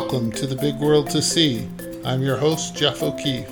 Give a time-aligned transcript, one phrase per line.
[0.00, 1.68] Welcome to the Big World to See.
[2.04, 3.50] I'm your host, Jeff O'Keefe,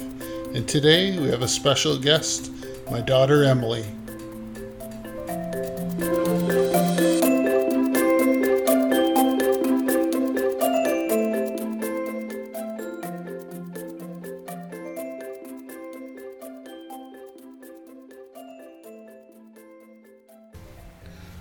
[0.55, 2.53] and today we have a special guest,
[2.89, 3.85] my daughter Emily.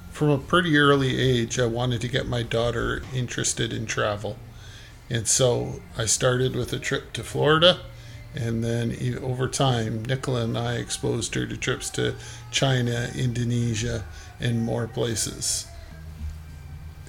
[0.10, 4.36] From a pretty early age, I wanted to get my daughter interested in travel.
[5.10, 7.80] And so I started with a trip to Florida,
[8.34, 12.16] and then over time, Nicola and I exposed her to trips to
[12.52, 14.04] China, Indonesia,
[14.40, 15.68] and more places.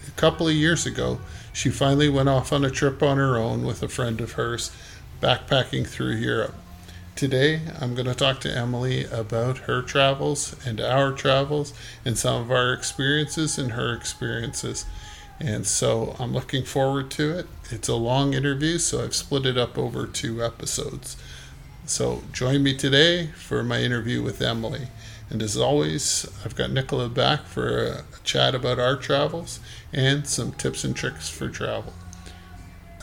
[0.06, 1.20] A couple of years ago,
[1.52, 4.70] she finally went off on a trip on her own with a friend of hers,
[5.20, 6.54] backpacking through Europe.
[7.16, 11.72] Today, I'm going to talk to Emily about her travels and our travels
[12.04, 14.84] and some of our experiences and her experiences.
[15.38, 17.46] And so I'm looking forward to it.
[17.70, 21.16] It's a long interview, so I've split it up over two episodes.
[21.84, 24.88] So join me today for my interview with Emily.
[25.28, 29.60] And as always, I've got Nicola back for a chat about our travels
[29.92, 31.92] and some tips and tricks for travel.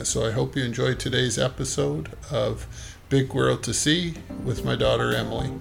[0.01, 2.65] So I hope you enjoyed today's episode of
[3.09, 5.51] Big World to See with my daughter Emily.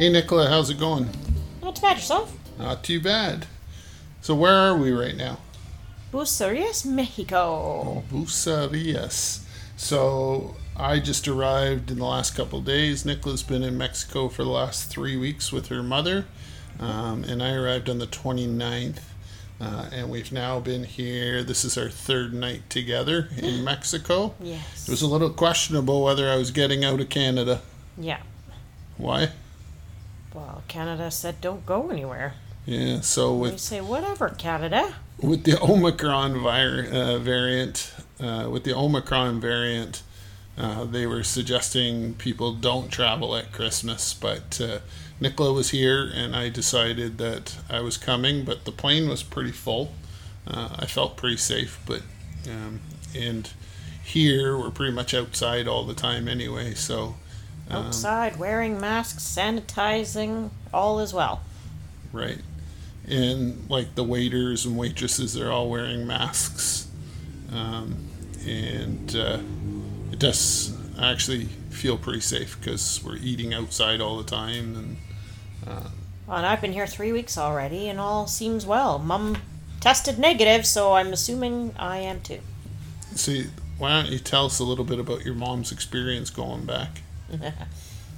[0.00, 1.10] Hey Nicola, how's it going?
[1.60, 2.34] Not too bad yourself.
[2.58, 3.44] Not too bad.
[4.22, 5.40] So where are we right now?
[6.10, 8.02] Bucerias, Mexico.
[8.10, 9.40] Bucerias.
[9.76, 13.04] So I just arrived in the last couple days.
[13.04, 16.24] Nicola's been in Mexico for the last three weeks with her mother,
[16.78, 19.00] um, and I arrived on the 29th.
[19.60, 21.42] Uh, and we've now been here.
[21.42, 24.34] This is our third night together in Mexico.
[24.40, 24.88] Yes.
[24.88, 27.60] It was a little questionable whether I was getting out of Canada.
[27.98, 28.22] Yeah.
[28.96, 29.32] Why?
[30.34, 32.34] Well, Canada said don't go anywhere.
[32.66, 34.94] Yeah, so We say whatever, Canada.
[35.20, 40.02] with the Omicron vir- uh, variant, uh, with the Omicron variant,
[40.58, 44.12] uh, they were suggesting people don't travel at Christmas.
[44.14, 44.78] But uh,
[45.20, 48.44] Nicola was here, and I decided that I was coming.
[48.44, 49.92] But the plane was pretty full.
[50.46, 52.02] Uh, I felt pretty safe, but
[52.46, 52.80] um,
[53.16, 53.50] and
[54.04, 56.74] here we're pretty much outside all the time anyway.
[56.74, 57.14] So
[57.70, 61.42] um, Outside, wearing masks, sanitizing, all is well.
[62.12, 62.38] Right.
[63.06, 66.88] And like the waiters and waitresses are all wearing masks.
[67.52, 68.08] Um,
[68.46, 69.40] and uh,
[70.12, 74.76] it does actually feel pretty safe because we're eating outside all the time.
[74.76, 74.96] And
[76.26, 78.98] Well, and I've been here three weeks already, and all seems well.
[78.98, 79.38] Mum
[79.80, 82.40] tested negative, so I'm assuming I am too.
[83.14, 83.46] see,
[83.78, 87.00] why don't you tell us a little bit about your mom's experience going back?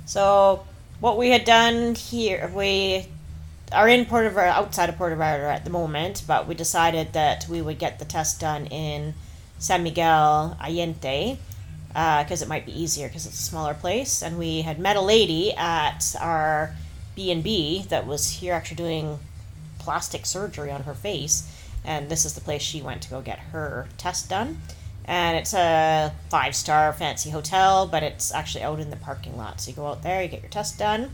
[0.05, 0.67] So,
[1.01, 3.07] what we had done here, we
[3.73, 7.47] are in Puerto Vallarta, outside of Puerto Vallarta at the moment, but we decided that
[7.49, 9.15] we would get the test done in
[9.59, 11.39] San Miguel Allende
[11.95, 14.23] uh, because it might be easier because it's a smaller place.
[14.23, 16.75] And we had met a lady at our
[17.15, 19.19] B and B that was here actually doing
[19.79, 21.51] plastic surgery on her face,
[21.85, 24.61] and this is the place she went to go get her test done.
[25.13, 29.61] And it's a five star fancy hotel, but it's actually out in the parking lot.
[29.61, 31.11] So you go out there, you get your test done,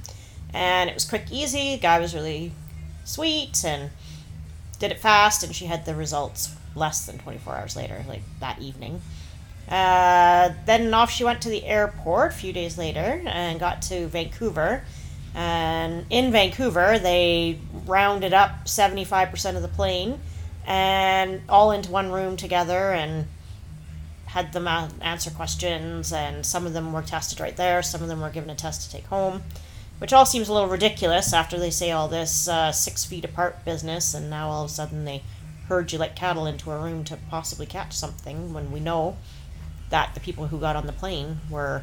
[0.55, 1.75] and it was quick, easy.
[1.75, 2.53] The guy was really
[3.05, 3.91] sweet and
[4.79, 8.61] did it fast, and she had the results less than 24 hours later, like that
[8.61, 9.03] evening.
[9.69, 14.07] Uh, then off she went to the airport a few days later and got to
[14.07, 14.85] Vancouver.
[15.35, 20.21] And in Vancouver, they rounded up 75% of the plane
[20.65, 23.27] and all into one room together and
[24.29, 26.13] had them answer questions.
[26.13, 28.83] And some of them were tested right there, some of them were given a test
[28.83, 29.43] to take home,
[29.99, 33.65] which all seems a little ridiculous after they say all this uh, six feet apart
[33.65, 34.15] business.
[34.15, 35.23] And now all of a sudden they
[35.69, 39.17] herd you like cattle into a room to possibly catch something when we know
[39.91, 41.83] that the people who got on the plane were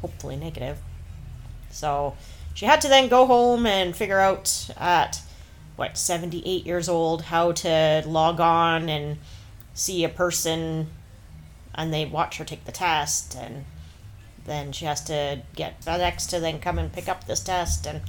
[0.00, 0.78] hopefully negative.
[1.70, 2.16] So
[2.54, 5.22] she had to then go home and figure out at
[5.76, 9.18] what 78 years old how to log on and
[9.74, 10.88] see a person
[11.74, 13.64] and they watch her take the test and
[14.44, 18.00] then she has to get FedEx to then come and pick up this test and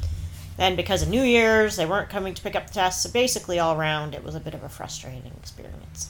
[0.57, 3.59] then because of New Year's they weren't coming to pick up the test so basically
[3.59, 6.09] all around it was a bit of a frustrating experience.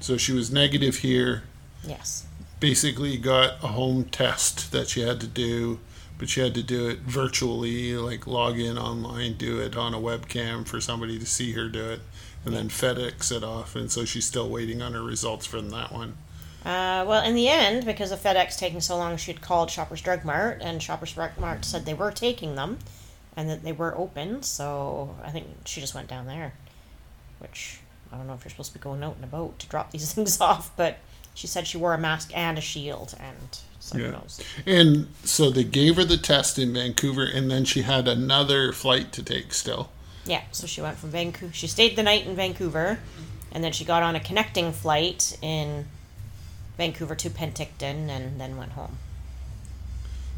[0.00, 1.42] So she was negative here,
[1.84, 2.26] Yes.
[2.60, 5.80] basically got a home test that she had to do
[6.18, 9.98] but she had to do it virtually, like log in online, do it on a
[9.98, 12.00] webcam for somebody to see her do it,
[12.44, 13.76] and then FedEx it off.
[13.76, 16.16] And so she's still waiting on her results from that one.
[16.64, 20.24] Uh, well, in the end, because of FedEx taking so long, she'd called Shoppers Drug
[20.24, 22.78] Mart, and Shoppers Drug Mart said they were taking them,
[23.36, 24.42] and that they were open.
[24.42, 26.52] So I think she just went down there,
[27.38, 27.78] which
[28.12, 30.12] I don't know if you're supposed to be going out and about to drop these
[30.12, 30.98] things off, but
[31.34, 34.10] she said she wore a mask and a shield, and so who Yeah.
[34.10, 34.40] knows.
[34.66, 39.12] And so they gave her the test in Vancouver, and then she had another flight
[39.12, 39.90] to take still.
[40.26, 41.52] Yeah, so she went from Vancouver.
[41.54, 42.98] She stayed the night in Vancouver,
[43.52, 45.86] and then she got on a connecting flight in
[46.78, 48.96] Vancouver to Penticton, and then went home.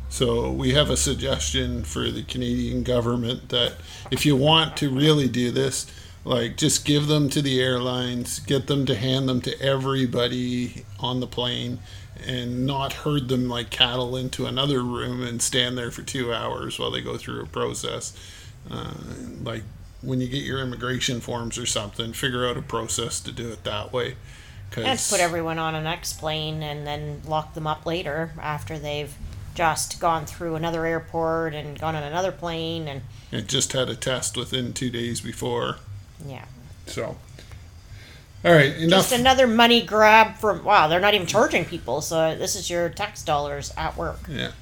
[0.08, 3.74] So we have a suggestion for the Canadian government that
[4.10, 5.86] if you want to really do this,
[6.24, 11.20] like just give them to the airlines, get them to hand them to everybody on
[11.20, 11.78] the plane,
[12.26, 16.78] and not herd them like cattle into another room and stand there for two hours
[16.78, 18.12] while they go through a process.
[18.68, 18.94] Uh,
[19.42, 19.62] like
[20.02, 23.64] when you get your immigration forms or something, figure out a process to do it
[23.64, 24.16] that way.
[24.76, 29.12] And put everyone on an X plane and then lock them up later after they've
[29.54, 33.02] just gone through another airport and gone on another plane and
[33.32, 35.76] it just had a test within two days before.
[36.26, 36.44] yeah.
[36.86, 37.16] So,
[38.44, 39.10] all right, enough.
[39.10, 42.88] Just another money grab from wow, they're not even charging people, so this is your
[42.88, 44.20] tax dollars at work.
[44.28, 44.52] yeah.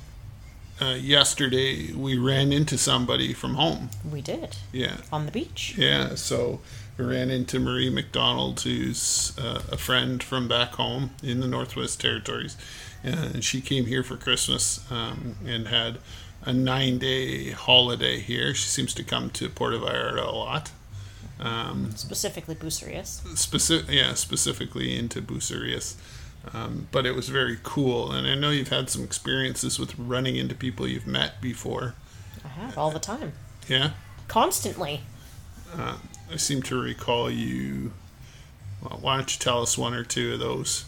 [0.81, 3.91] Uh, yesterday we ran into somebody from home.
[4.09, 4.57] We did.
[4.73, 5.75] Yeah, On the beach.
[5.77, 6.15] yeah.
[6.15, 6.61] So
[6.99, 12.57] ran into Marie McDonald, who's uh, a friend from back home in the Northwest Territories,
[13.05, 15.99] and she came here for Christmas um, and had
[16.45, 18.55] a nine-day holiday here.
[18.55, 20.71] She seems to come to Puerto Vallarta a lot.
[21.41, 23.21] Um, Specifically Bucerias.
[23.37, 25.95] specific, yeah, specifically into Bucerias.
[26.53, 30.37] Um, but it was very cool, and I know you've had some experiences with running
[30.37, 31.95] into people you've met before.
[32.45, 33.33] I have all the time.
[33.69, 33.91] Yeah,
[34.29, 35.01] Constantly.
[35.77, 35.97] uh,
[36.31, 37.93] I seem to recall you.
[38.83, 40.85] Well, why don't you tell us one or two of those?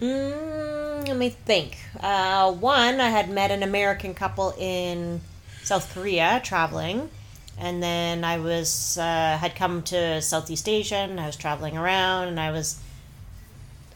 [0.00, 1.78] Mm, let me think.
[2.00, 5.20] Uh, one, I had met an American couple in
[5.62, 7.10] South Korea traveling,
[7.58, 12.28] and then I was uh, had come to Southeast Asia, and I was traveling around,
[12.28, 12.80] and I was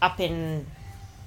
[0.03, 0.67] up in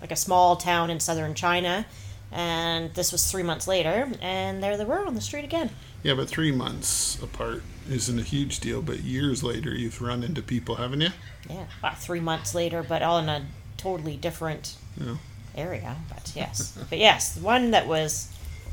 [0.02, 1.86] like a small town in southern China,
[2.32, 5.70] and this was three months later, and there they were on the street again.
[6.04, 8.82] Yeah, but three months apart isn't a huge deal.
[8.82, 11.10] But years later, you've run into people, haven't you?
[11.50, 13.46] Yeah, about three months later, but all in a
[13.78, 15.18] totally different Yeah.
[15.56, 15.96] area.
[16.10, 18.30] But yes, but yes, the one that was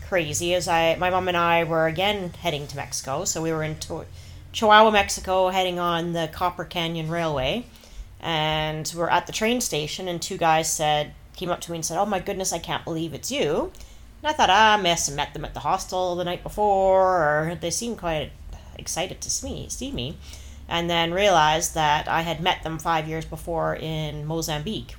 [0.09, 3.25] crazy is I, my mom and I were again heading to Mexico.
[3.25, 4.07] So we were in to-
[4.53, 7.67] Chihuahua, Mexico, heading on the Copper Canyon Railway,
[8.21, 11.85] and we're at the train station, and two guys said came up to me and
[11.85, 13.71] said, "Oh my goodness, I can't believe it's you."
[14.23, 17.51] And I thought, ah, I must have met them at the hostel the night before,
[17.51, 18.33] or they seemed quite
[18.77, 20.17] excited to see me,
[20.69, 24.97] and then realized that I had met them five years before in Mozambique,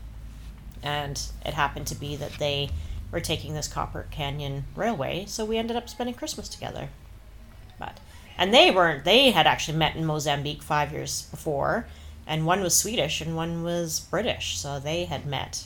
[0.82, 2.70] and it happened to be that they
[3.12, 6.90] were taking this Copper Canyon Railway, so we ended up spending Christmas together.
[7.78, 8.00] But
[8.38, 11.88] and they weren't; they had actually met in Mozambique five years before,
[12.26, 15.66] and one was Swedish and one was British, so they had met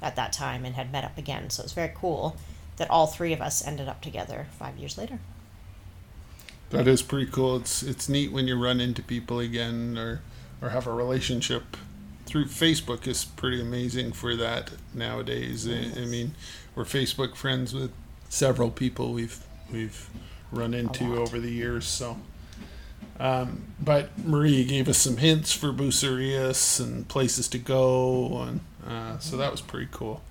[0.00, 1.48] at that time and had met up again.
[1.48, 2.36] So it was very cool
[2.76, 5.18] that all three of us ended up together five years later.
[6.70, 7.56] That is pretty cool.
[7.56, 10.22] It's it's neat when you run into people again or
[10.62, 11.76] or have a relationship
[12.24, 15.68] through Facebook is pretty amazing for that nowadays.
[15.68, 16.34] I, I mean,
[16.74, 17.92] we're Facebook friends with
[18.30, 20.08] several people we've we've
[20.50, 21.84] run into over the years.
[21.84, 22.16] So,
[23.20, 29.18] um, but Marie gave us some hints for Bucerias and places to go, and uh,
[29.18, 30.22] so that was pretty cool.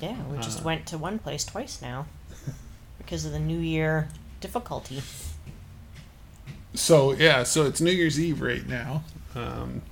[0.00, 0.64] Yeah, we just Uh.
[0.64, 2.06] went to one place twice now
[2.98, 4.08] because of the New Year
[4.40, 5.02] difficulty.
[6.74, 9.04] So yeah, so it's New Year's Eve right now,
[9.36, 9.82] um,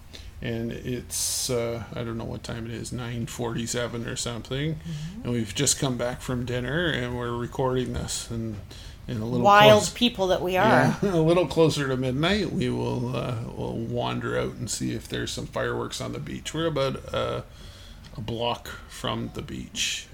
[0.40, 4.80] and it's uh, I don't know what time it is, nine forty-seven or something,
[5.22, 8.56] and we've just come back from dinner and we're recording this, and
[9.06, 10.68] in a little Wild close- people that we are.
[10.68, 15.06] yeah, a little closer to midnight, we will uh, will wander out and see if
[15.08, 16.52] there's some fireworks on the beach.
[16.52, 17.42] We're about uh,
[18.16, 20.06] a block from the beach,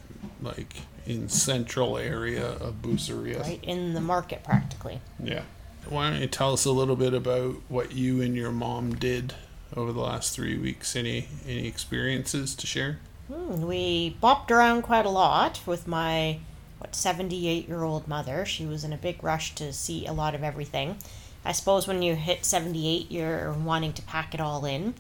[0.43, 0.77] like
[1.07, 3.41] in central area of Bucerias.
[3.41, 5.01] Right in the market, practically.
[5.23, 5.43] Yeah.
[5.89, 9.35] Why don't you tell us a little bit about what you and your mom did
[9.75, 10.95] over the last three weeks?
[10.95, 12.99] Any any experiences to share?
[13.33, 16.41] Hmm, we bopped around quite a lot with my
[16.79, 18.45] what 78 year old mother.
[18.45, 20.97] She was in a big rush to see a lot of everything.
[21.45, 24.95] I suppose when you hit 78, you're wanting to pack it all in.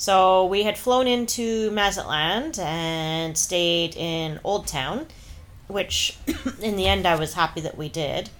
[0.00, 5.06] So we had flown into Mazatlan and stayed in Old Town
[5.68, 6.16] which
[6.62, 8.30] in the end I was happy that we did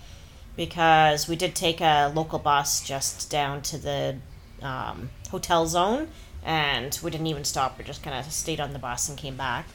[0.56, 4.16] because we did take a local bus just down to the
[4.62, 6.08] um, hotel zone
[6.46, 7.76] and we didn't even stop.
[7.76, 9.66] We just kind of stayed on the bus and came back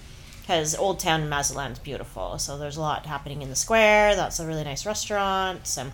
[0.42, 2.40] because Old Town in Mazatlan is beautiful.
[2.40, 4.16] So there's a lot happening in the square.
[4.16, 5.68] That's a really nice restaurant.
[5.68, 5.92] So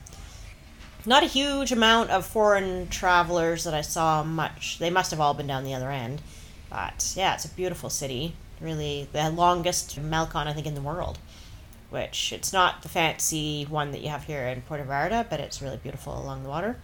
[1.05, 4.77] not a huge amount of foreign travelers that I saw much.
[4.79, 6.21] They must have all been down the other end.
[6.69, 8.35] But yeah, it's a beautiful city.
[8.59, 11.17] Really, the longest Malecon, I think, in the world.
[11.89, 15.61] Which it's not the fancy one that you have here in Puerto Vallarta, but it's
[15.61, 16.77] really beautiful along the water.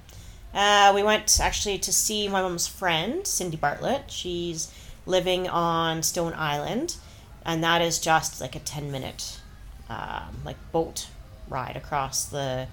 [0.54, 4.12] Uh, we went actually to see my mom's friend, Cindy Bartlett.
[4.12, 4.74] She's
[5.06, 6.98] living on Stone Island,
[7.46, 9.40] and that is just like a 10 minute
[9.90, 11.08] um, like boat
[11.48, 12.68] ride across the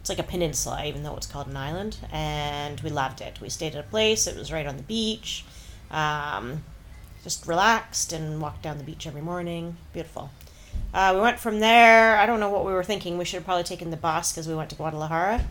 [0.00, 3.48] it's like a peninsula even though it's called an island and we loved it we
[3.48, 5.44] stayed at a place it was right on the beach
[5.90, 6.62] um,
[7.24, 9.76] just relaxed and walked down the beach every morning.
[9.92, 10.30] Beautiful.
[10.94, 12.16] Uh, we went from there.
[12.16, 13.18] I don't know what we were thinking.
[13.18, 15.44] We should have probably taken the bus because we went to Guadalajara,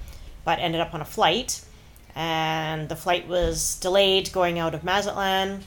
[0.44, 1.64] but ended up on a flight.
[2.16, 5.66] And the flight was delayed going out of Mazatlan,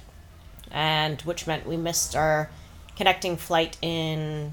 [0.72, 2.50] and which meant we missed our
[2.96, 4.52] connecting flight in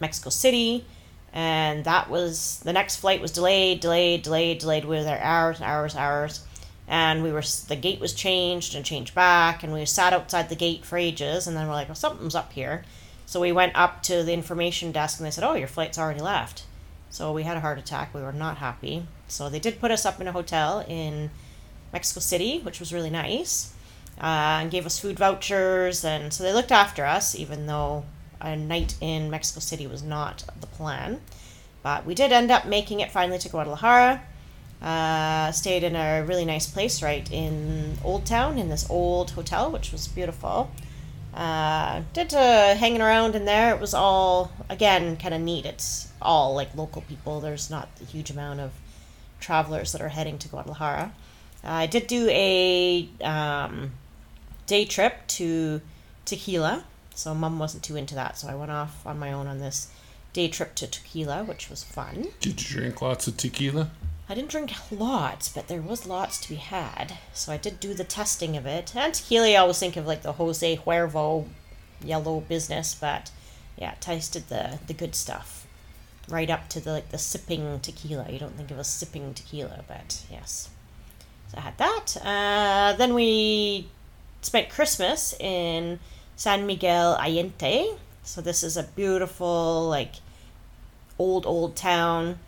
[0.00, 0.84] Mexico City.
[1.32, 4.84] And that was the next flight was delayed, delayed, delayed, delayed.
[4.84, 6.44] We were there hours, hours, hours.
[6.86, 10.56] And we were the gate was changed and changed back and we sat outside the
[10.56, 11.46] gate for ages.
[11.46, 12.84] And then we're like well something's up here.
[13.24, 16.20] So we went up to the information desk and they said oh your flight's already
[16.20, 16.64] left.
[17.08, 18.12] So we had a heart attack.
[18.12, 19.06] We were not happy.
[19.26, 21.30] So they did put us up in a hotel in
[21.94, 23.74] mexico city which was really nice
[24.18, 26.04] uh, and gave us food vouchers.
[26.04, 28.04] And so they looked after us even though
[28.42, 31.20] a night in mexico city was not the plan
[31.82, 34.22] but we did end up making it finally to guadalajara
[34.82, 39.70] uh, stayed in a really nice place right in Old Town in this old hotel,
[39.70, 40.72] which was beautiful.
[41.32, 43.74] Uh, did uh, hanging around in there.
[43.74, 45.64] It was all again kind of neat.
[45.64, 47.40] It's all like local people.
[47.40, 48.72] There's not a huge amount of
[49.40, 51.12] travelers that are heading to Guadalajara.
[51.64, 53.92] Uh, I did do a um,
[54.66, 55.80] day trip to
[56.24, 56.84] Tequila,
[57.14, 59.88] so mom wasn't too into that, so I went off on my own on this
[60.32, 62.28] day trip to Tequila, which was fun.
[62.40, 63.90] Did you drink lots of tequila?
[64.28, 67.18] I didn't drink lots, but there was lots to be had.
[67.34, 68.94] So I did do the testing of it.
[68.96, 71.46] And tequila, I always think of like the Jose Cuervo
[72.02, 73.30] yellow business, but
[73.76, 75.66] yeah, tasted the the good stuff.
[76.28, 78.30] Right up to the like the sipping tequila.
[78.30, 80.70] You don't think of a sipping tequila, but yes.
[81.48, 82.16] So I had that.
[82.24, 83.88] Uh, then we
[84.40, 85.98] spent Christmas in
[86.36, 87.96] San Miguel Allende.
[88.22, 90.16] So this is a beautiful like
[91.18, 92.38] old old town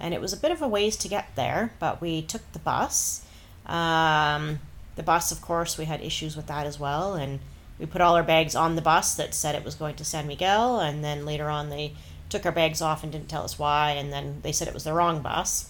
[0.00, 2.58] and it was a bit of a ways to get there, but we took the
[2.58, 3.24] bus.
[3.66, 4.58] Um,
[4.96, 7.38] the bus, of course, we had issues with that as well, and
[7.78, 10.26] we put all our bags on the bus that said it was going to San
[10.26, 11.92] Miguel, and then later on they
[12.30, 14.84] took our bags off and didn't tell us why, and then they said it was
[14.84, 15.68] the wrong bus,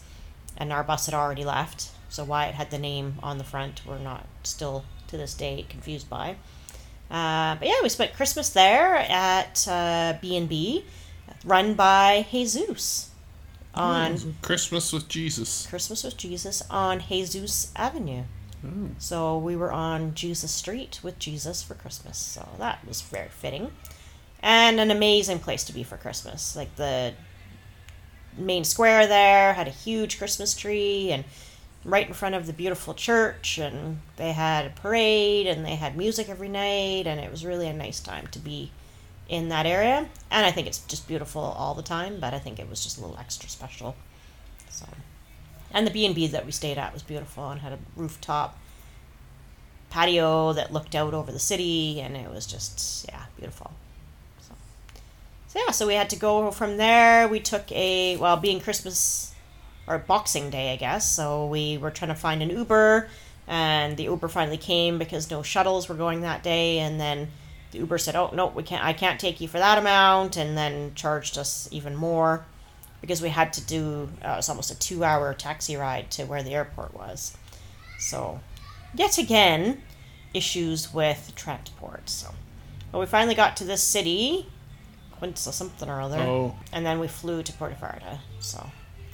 [0.57, 1.91] and our bus had already left.
[2.09, 5.65] So why it had the name on the front, we're not still to this day
[5.69, 6.37] confused by.
[7.11, 10.85] Uh, but yeah, we spent Christmas there at uh, B and B,
[11.45, 13.11] run by Jesus
[13.75, 15.67] on Mm, Christmas with Jesus.
[15.67, 18.23] Christmas with Jesus on Jesus Avenue.
[18.65, 18.91] Oh.
[18.99, 22.19] So we were on Jesus Street with Jesus for Christmas.
[22.19, 23.71] So that was very fitting.
[24.43, 26.57] And an amazing place to be for Christmas.
[26.57, 27.15] Like the
[28.37, 31.25] main square there had a huge Christmas tree and
[31.85, 35.97] right in front of the beautiful church and they had a parade and they had
[35.97, 38.71] music every night and it was really a nice time to be
[39.31, 40.09] in that area.
[40.31, 42.99] And I think it's just beautiful all the time, but I think it was just
[42.99, 43.97] a little extra special.
[44.69, 44.87] So,
[45.71, 48.59] and the B and B that we stayed at was beautiful and had a rooftop
[49.89, 53.71] patio that looked out over the city, and it was just yeah beautiful.
[54.41, 54.55] So,
[55.49, 57.29] so yeah, so we had to go from there.
[57.29, 59.30] We took a well, being Christmas
[59.91, 61.11] or Boxing Day, I guess.
[61.11, 63.09] So we were trying to find an Uber,
[63.47, 67.29] and the Uber finally came because no shuttles were going that day, and then
[67.73, 68.85] the Uber said, "Oh no, we can't.
[68.85, 72.45] I can't take you for that amount," and then charged us even more
[73.01, 74.09] because we had to do.
[74.25, 77.37] Uh, it was almost a two-hour taxi ride to where the airport was.
[77.99, 78.41] So,
[78.95, 79.83] yet again,
[80.35, 82.09] issues with transport.
[82.11, 82.35] So,
[82.93, 84.47] but we finally got to this city,
[85.19, 86.57] Quinta something or other, Oh.
[86.73, 88.19] and then we flew to Puerto Vallarta.
[88.41, 88.71] So,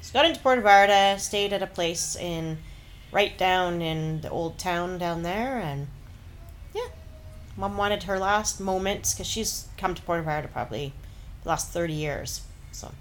[0.06, 2.58] so got into Puerto Vallarta, stayed at a place in
[3.10, 5.88] right down in the old town down there, and
[6.72, 6.86] yeah,
[7.56, 10.92] Mom wanted her last moments because she's come to Puerto Vallarta probably
[11.42, 12.42] the last 30 years.
[12.70, 12.92] So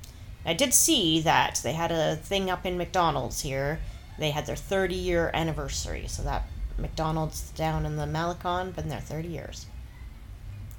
[0.43, 3.81] I did see that they had a thing up in McDonald's here.
[4.17, 6.07] They had their 30 year anniversary.
[6.07, 9.67] So that McDonald's down in the Malecon been there 30 years.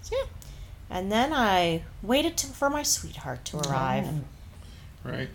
[0.02, 0.26] So yeah.
[0.90, 4.08] And then I waited to, for my sweetheart to arrive.
[5.04, 5.28] Right.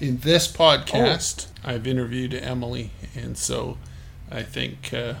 [0.00, 3.76] In this podcast, I've interviewed Emily, and so
[4.30, 5.14] I think uh,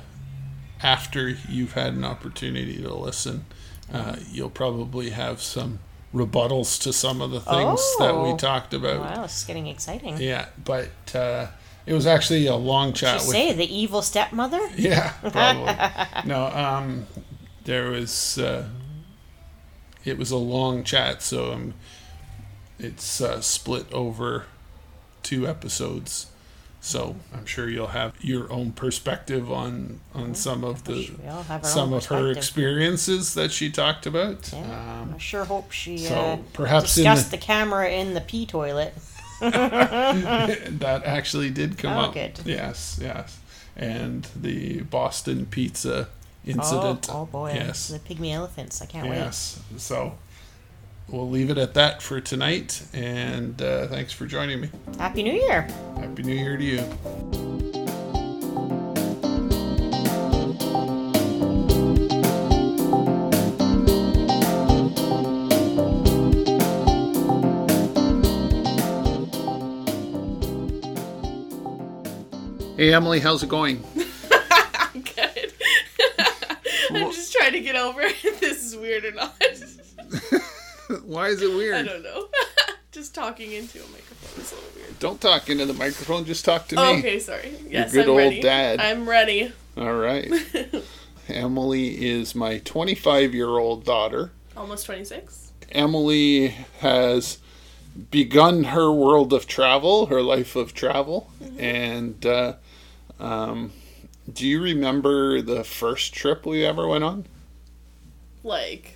[0.82, 3.44] after you've had an opportunity to listen,
[3.92, 5.80] uh, you'll probably have some
[6.14, 8.36] rebuttals to some of the things that we Oh.
[8.38, 9.00] talked about.
[9.00, 10.16] Wow, is getting exciting.
[10.18, 11.48] Yeah, but uh,
[11.84, 13.28] it was actually a long chat with.
[13.28, 14.60] say the evil stepmother?
[14.76, 15.74] Yeah, probably.
[16.26, 17.06] no, um,
[17.64, 18.38] there was.
[18.38, 18.66] Uh,
[20.06, 21.74] it was a long chat, so um,
[22.78, 24.46] it's uh, split over
[25.22, 26.26] two episodes.
[26.82, 31.42] So I'm sure you'll have your own perspective on on some of the We all
[31.42, 34.50] have our some of her experiences that she talked about.
[34.52, 35.00] Yeah.
[35.02, 38.46] Um, I sure hope she so uh, perhaps discussed the- the camera in the pee
[38.46, 38.94] toilet.
[39.40, 42.14] that actually did come Oh, up.
[42.14, 42.40] good.
[42.44, 43.38] Yes, yes,
[43.76, 46.08] and the Boston pizza
[46.46, 47.08] incident.
[47.10, 47.52] Oh, oh boy.
[47.54, 47.88] Yes.
[47.88, 48.80] The pygmy elephants.
[48.82, 49.16] I can't wait.
[49.16, 49.60] Yes.
[49.76, 50.14] So
[51.10, 52.82] we'll leave it at that for tonight.
[52.92, 54.70] And uh, thanks for joining me.
[54.98, 55.62] Happy New Year.
[55.96, 56.84] Happy New Year to you.
[72.76, 73.84] Hey Emily, how's it going?
[73.94, 75.52] Good.
[76.90, 79.34] I'm just trying to get over if this is weird or not.
[81.10, 81.74] Why is it weird?
[81.74, 82.28] I don't know.
[82.92, 84.98] just talking into a microphone is a little weird.
[85.00, 86.98] Don't talk into the microphone, just talk to me.
[87.00, 87.52] okay, sorry.
[87.68, 88.40] Yes, good I'm old ready.
[88.40, 88.78] dad.
[88.78, 89.52] I'm ready.
[89.76, 90.30] All right.
[91.28, 94.30] Emily is my 25 year old daughter.
[94.56, 95.50] Almost 26.
[95.72, 97.38] Emily has
[98.12, 101.32] begun her world of travel, her life of travel.
[101.58, 102.54] And uh,
[103.18, 103.72] um,
[104.32, 107.26] do you remember the first trip we ever went on?
[108.44, 108.94] Like,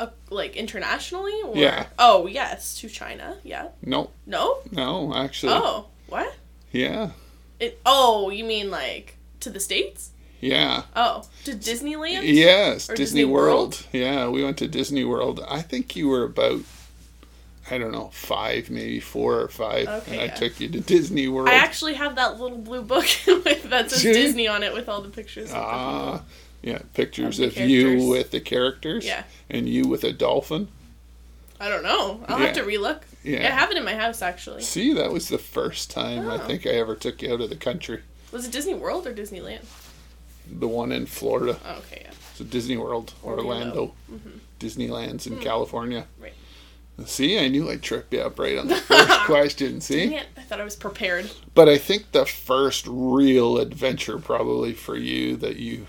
[0.00, 1.34] uh, like internationally?
[1.44, 1.56] Or...
[1.56, 1.86] Yeah.
[1.98, 3.36] Oh yes, to China.
[3.42, 3.68] Yeah.
[3.82, 4.58] No, No.
[4.70, 5.52] no, actually.
[5.54, 6.34] Oh, what?
[6.72, 7.10] Yeah,
[7.58, 7.80] It.
[7.86, 10.10] Oh, you mean like to the states?
[10.40, 10.82] yeah.
[10.94, 12.22] Oh, to Disneyland?
[12.24, 13.74] Yes, Disney, Disney World.
[13.74, 13.86] World?
[13.92, 15.40] Yeah, we went to Disney World.
[15.48, 16.60] I think you were about,
[17.70, 19.88] I don't know, five, maybe four or five.
[19.88, 20.34] Okay, and I yeah.
[20.34, 21.48] took you to Disney World.
[21.48, 25.00] I actually have that little blue book with, that says Disney on it with all
[25.00, 25.50] the pictures.
[25.52, 26.26] Ah, people.
[26.66, 29.06] Yeah, pictures Of of, you with the characters.
[29.06, 29.22] Yeah.
[29.48, 30.68] And you with a dolphin.
[31.60, 32.22] I don't know.
[32.28, 32.46] I'll Yeah.
[32.46, 33.02] have to relook.
[33.22, 33.46] Yeah.
[33.46, 34.62] I have it in my house actually.
[34.62, 36.46] See, that was the first time I Oh.
[36.46, 38.02] think I ever took you out of the country.
[38.32, 39.64] Was it Disney World or Disneyland?
[40.50, 41.58] The one in Florida.
[41.64, 42.10] Oh, okay, yeah.
[42.34, 43.94] So Disney World, Orlando.
[44.10, 44.34] Orlando.
[44.60, 46.02] Disneyland's in California.
[46.14, 46.22] Mm-hmm.
[46.24, 47.08] Right.
[47.08, 49.80] See, I knew I'd trip you up right on the first question.
[49.80, 50.06] See?
[50.08, 50.26] Dang it.
[50.36, 51.30] I thought I was prepared.
[51.54, 55.86] But I think the first real adventure, probably for you, that you,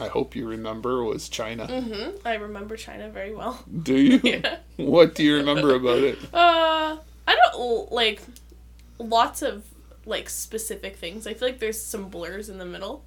[0.00, 1.66] I hope you remember, was China.
[1.66, 3.64] hmm I remember China very well.
[3.82, 4.20] Do you?
[4.24, 4.58] Yeah.
[4.76, 6.18] What do you remember about it?
[6.32, 8.22] Uh, I don't like
[8.98, 9.64] lots of
[10.06, 11.26] like specific things.
[11.26, 13.04] I feel like there's some blurs in the middle,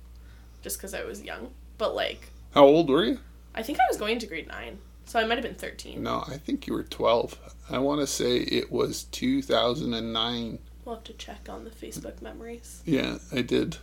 [0.62, 1.52] just because I was young.
[1.78, 3.20] But like, How old were you?
[3.56, 6.04] I think I was going to grade nine, so I might have been thirteen.
[6.04, 7.38] No, I think you were 12.
[7.70, 10.60] I want to say it was 2009.
[10.86, 12.82] We'll have to check on the Facebook memories.
[12.86, 13.78] Yeah, I did.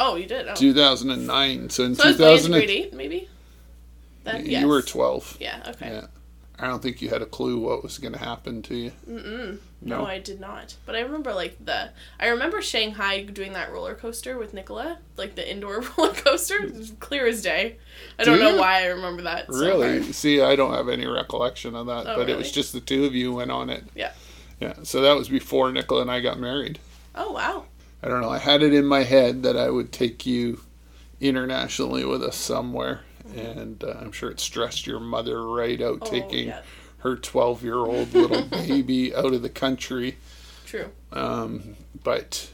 [0.00, 0.48] Oh, you did.
[0.48, 0.54] Oh.
[0.54, 1.70] 2009.
[1.70, 3.28] So in so I was going into 2000, maybe.
[4.24, 4.64] Then you yes.
[4.64, 5.38] were 12.
[5.40, 5.62] Yeah.
[5.68, 5.88] Okay.
[5.90, 6.06] Yeah.
[6.58, 8.92] I don't think you had a clue what was going to happen to you.
[9.06, 9.58] No.
[9.80, 10.76] No, I did not.
[10.86, 15.34] But I remember like the I remember Shanghai doing that roller coaster with Nicola, like
[15.34, 17.78] the indoor roller coaster, clear as day.
[18.16, 18.60] I Do don't know you?
[18.60, 19.46] why I remember that.
[19.48, 19.98] Really?
[20.02, 20.14] hard.
[20.14, 23.06] See, I don't have any recollection of that, Oh, but it was just the two
[23.06, 23.84] of you went on it.
[23.96, 24.12] Yeah.
[24.60, 24.74] Yeah.
[24.84, 26.78] So that was before Nicola and I got married.
[27.16, 27.64] Oh wow.
[28.02, 28.30] I don't know.
[28.30, 30.60] I had it in my head that I would take you
[31.20, 33.02] internationally with us somewhere,
[33.36, 36.62] and uh, I'm sure it stressed your mother right out Oh, taking yeah.
[36.98, 40.16] her 12 year old little baby out of the country.
[40.66, 40.90] True.
[41.12, 42.50] Um, but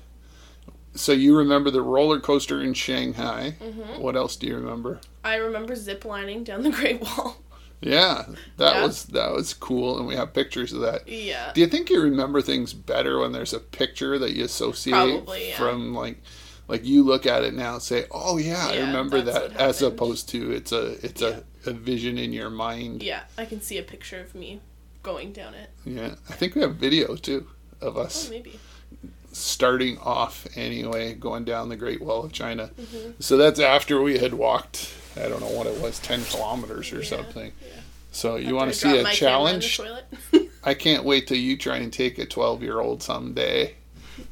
[0.94, 3.54] so you remember the roller coaster in Shanghai?
[3.60, 4.00] Mm-hmm.
[4.02, 5.00] What else do you remember?
[5.24, 7.38] I remember zip lining down the Great Wall.
[7.80, 8.24] Yeah,
[8.56, 8.84] that Yeah.
[8.86, 11.06] was that was cool, and we have pictures of that.
[11.08, 11.52] Yeah.
[11.54, 15.50] Do you think you remember things better when there's a picture that you associate Probably,
[15.50, 15.56] yeah.
[15.56, 16.20] from like
[16.66, 20.28] like you look at it now and say, "Oh yeah, I remember that," as opposed
[20.30, 23.02] to it's a it's a, a vision in your mind.
[23.02, 24.60] Yeah, I can see a picture of me
[25.04, 25.70] going down it.
[25.84, 27.46] Yeah, I think we have video too
[27.80, 28.24] of us.
[28.24, 28.58] Oh, us maybe.
[29.32, 32.70] starting off anyway, going down the Great Wall of China.
[32.80, 33.10] Mm-hmm.
[33.20, 34.92] So that's after we had walked.
[35.18, 37.52] I don't know what it was, ten kilometers or Yeah, something.
[37.60, 37.68] yeah.
[38.10, 40.10] So you want to see a my camera in the challenge?
[40.64, 43.74] I can't wait till you try and take a 12 year old someday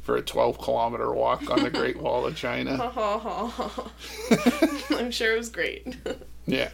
[0.03, 2.90] for a 12 kilometer walk on the Great Wall of China.
[4.90, 5.96] I'm sure it was great.
[6.46, 6.70] Yeah.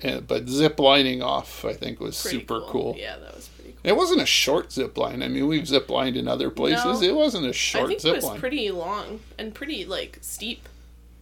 [0.00, 2.96] and, but zip lining off, I think, was Pretty super cool.
[2.98, 3.80] Yeah, that was pretty cool.
[3.84, 5.22] It wasn't a short zip line.
[5.22, 7.00] I mean, we've zip lined in other places.
[7.02, 7.08] No.
[7.08, 8.40] It wasn't a short I think it was line.
[8.40, 10.68] pretty long and pretty like steep,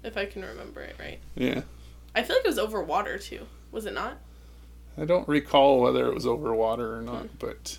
[0.02, 1.18] if I can remember it right.
[1.34, 1.62] yeah.
[2.14, 3.46] I feel like it was over water too.
[3.72, 4.18] Was it not?
[4.96, 7.06] I don't recall whether it was over water or Hmm.
[7.06, 7.78] not, but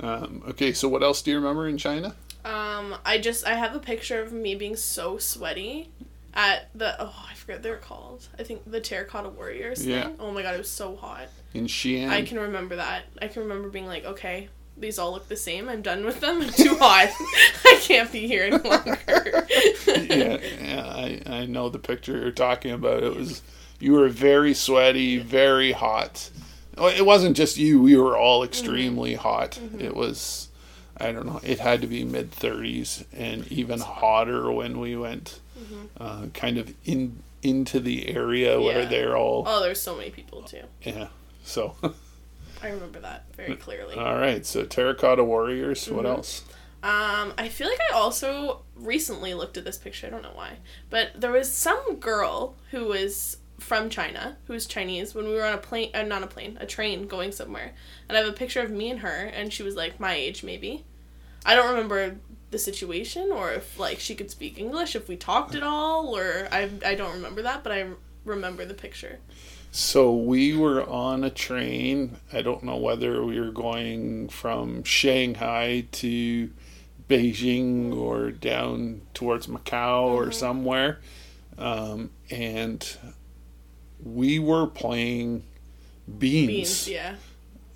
[0.00, 0.72] um, okay.
[0.72, 2.14] So what else do you remember in China?
[2.44, 5.90] Um, I just I have a picture of me being so sweaty
[6.34, 8.26] at the oh I forget what they're called.
[8.38, 10.06] I think the Terracotta Warriors Yeah.
[10.08, 10.16] thing.
[10.18, 11.28] Oh my god, it was so hot.
[11.54, 12.08] In Xi'an.
[12.08, 13.04] I can remember that.
[13.20, 15.68] I can remember being like, okay, these all look the same.
[15.68, 16.42] I'm done with them.
[16.42, 17.08] I'm too hot.
[17.64, 18.98] I can't be here any longer.
[19.86, 23.02] yeah, yeah I, I know the picture you're talking about.
[23.02, 23.42] It was
[23.78, 26.30] you were very sweaty, very hot.
[26.78, 28.48] Oh, it wasn't just you; we were all mm-hmm.
[28.48, 29.58] extremely hot.
[29.60, 29.80] Mm-hmm.
[29.80, 30.48] It was,
[30.96, 35.40] I don't know, it had to be mid 30s and even hotter when we went,
[35.58, 35.86] mm-hmm.
[36.00, 38.88] uh, kind of in into the area where Yeah.
[38.88, 40.62] they're all oh, there's so many people too.
[40.82, 41.08] yeah.
[41.44, 41.74] So,
[42.62, 43.96] I remember that very clearly.
[43.96, 44.44] all right.
[44.46, 45.88] So terracotta warriors.
[45.88, 46.06] What Mm-hmm.
[46.16, 46.42] else?
[46.84, 50.06] Um, I feel like I also recently looked at this picture.
[50.06, 50.56] I don't know why,
[50.90, 55.44] but there was some girl who was from China, who was Chinese, when we were
[55.44, 57.72] on a plane, uh, not a plane, a train going somewhere,
[58.08, 60.42] and I have a picture of me and her, and she was like my age,
[60.42, 60.84] maybe.
[61.46, 62.16] I don't remember
[62.50, 66.48] the situation or if like she could speak English, if we talked at all, or
[66.50, 67.86] I I don't remember that, but I
[68.24, 69.20] remember the picture.
[69.74, 72.18] So we were on a train.
[72.30, 76.50] I don't know whether we were going from Shanghai to
[77.08, 81.00] Beijing or down towards Macau or somewhere.
[81.56, 82.86] Um, and
[84.04, 85.44] we were playing
[86.18, 86.48] beans.
[86.48, 87.14] Beans, yeah.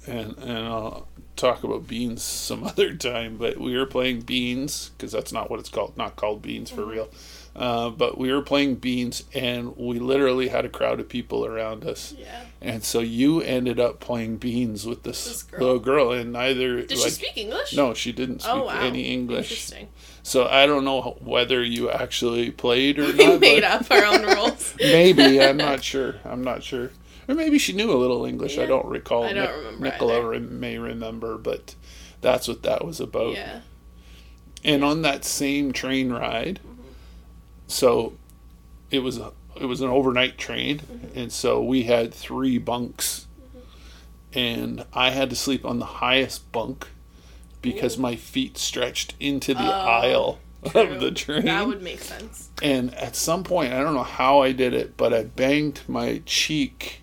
[0.06, 5.12] And, and I'll talk about beans some other time, but we were playing beans because
[5.12, 7.09] that's not what it's called, not called beans for real.
[7.56, 11.84] Uh, but we were playing beans, and we literally had a crowd of people around
[11.84, 12.12] us.
[12.18, 12.42] Yeah.
[12.60, 15.60] And so you ended up playing beans with this, This girl.
[15.60, 17.74] little girl, and neither Did like she speak English?
[17.74, 18.80] no, she didn't speak Oh wow.
[18.80, 19.50] any English.
[19.50, 19.88] Interesting.
[20.22, 23.40] So I don't know whether you actually played or We not.
[23.40, 24.74] made up our own rules.
[24.80, 26.16] Maybe I'm not sure.
[26.26, 26.90] I'm not sure.
[27.28, 28.56] Or maybe she knew a little English.
[28.58, 29.24] I don't recall.
[29.24, 30.40] I don't Nic- remember Nicola either.
[30.40, 31.74] may remember, but
[32.20, 33.32] that's what that was about.
[33.34, 33.60] Yeah.
[34.62, 36.60] And on that same train ride,
[37.66, 38.12] so
[38.90, 41.18] it was a, it was an overnight train, Mm-hmm.
[41.18, 43.26] and so we had three bunks,
[44.33, 46.88] and I had to sleep on the highest bunk
[47.62, 50.38] because my feet stretched into the aisle
[50.74, 51.38] of the train.
[51.42, 52.50] Oh, That would make sense.
[52.62, 56.22] And at some point, I don't know how I did it, but I banged my
[56.26, 57.00] cheek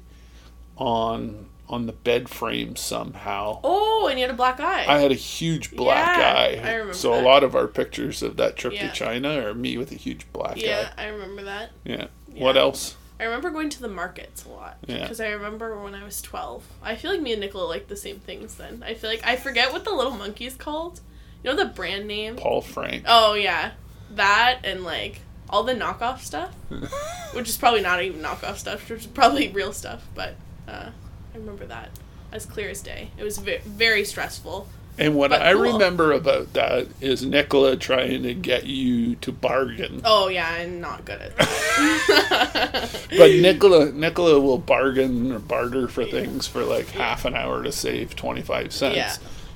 [0.78, 3.60] on on the bed frame somehow.
[3.64, 4.86] Oh, and you had a black eye.
[4.88, 6.68] I had a huge black Yeah, eye.
[6.70, 7.24] I remember so that.
[7.24, 8.88] a lot of our pictures of that trip Yeah.
[8.90, 10.70] to China are me with a huge black yeah, eye.
[10.82, 11.72] Yeah, I remember that.
[11.84, 12.08] Yeah.
[12.28, 12.96] What else?
[13.20, 14.78] I remember going to the markets a lot.
[14.88, 15.02] Yeah.
[15.02, 16.64] Because I remember when I was 12.
[16.82, 18.84] I feel like me and Nicola liked the same things then.
[18.86, 21.00] I feel like I forget what the little monkey's called.
[21.44, 22.36] You know the brand name?
[22.36, 23.04] Paul Frank.
[23.08, 23.72] Oh, yeah.
[24.12, 26.54] That and like all the knockoff stuff.
[27.34, 30.06] which is probably not even knockoff stuff, which is probably real stuff.
[30.16, 30.36] But
[30.68, 30.90] uh,
[31.34, 31.90] I remember that
[32.32, 33.12] as clear as day.
[33.18, 34.68] It was ve- very stressful.
[34.98, 35.64] And what I cool.
[35.74, 40.02] remember about that is Nicola trying to get you to bargain.
[40.06, 43.08] Oh, yeah, I'm not good at that.
[43.18, 47.72] But Nicola Nicola will bargain or barter for things for like half an hour to
[47.72, 49.16] save 25 cents Yeah.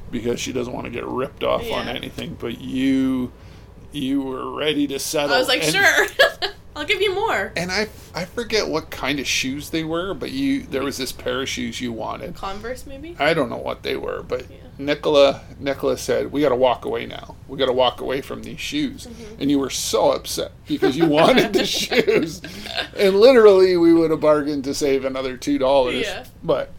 [0.09, 2.35] because she doesn't want to get ripped off on anything.
[2.39, 3.31] But you
[3.91, 5.35] you were ready to settle.
[5.35, 6.07] I was like, and- sure,
[6.77, 7.51] I'll give you more.
[7.55, 11.11] And I I forget what kind of shoes they were, but you there was this
[11.11, 12.35] pair of shoes you wanted.
[12.35, 13.15] Converse, maybe?
[13.19, 14.57] I don't know what they were, but Yeah.
[14.77, 17.35] Nicola Nicola said, "We got to walk away now.
[17.47, 19.41] We got to walk away from these shoes." Mm-hmm.
[19.41, 22.41] And you were so upset because you wanted the shoes,
[22.95, 26.05] and literally we would have bargained to save another two dollars.
[26.05, 26.25] Yeah.
[26.43, 26.71] But,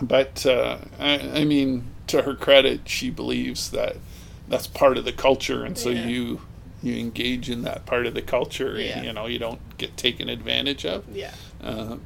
[0.00, 3.96] but uh, I, I mean, to her credit, she believes that
[4.46, 6.06] that's part of the culture, and so Yeah.
[6.06, 6.40] you
[6.82, 8.80] you engage in that part of the culture.
[8.80, 9.02] Yeah.
[9.02, 11.32] You know, you don't get taken advantage of Yeah.
[11.62, 11.96] uh,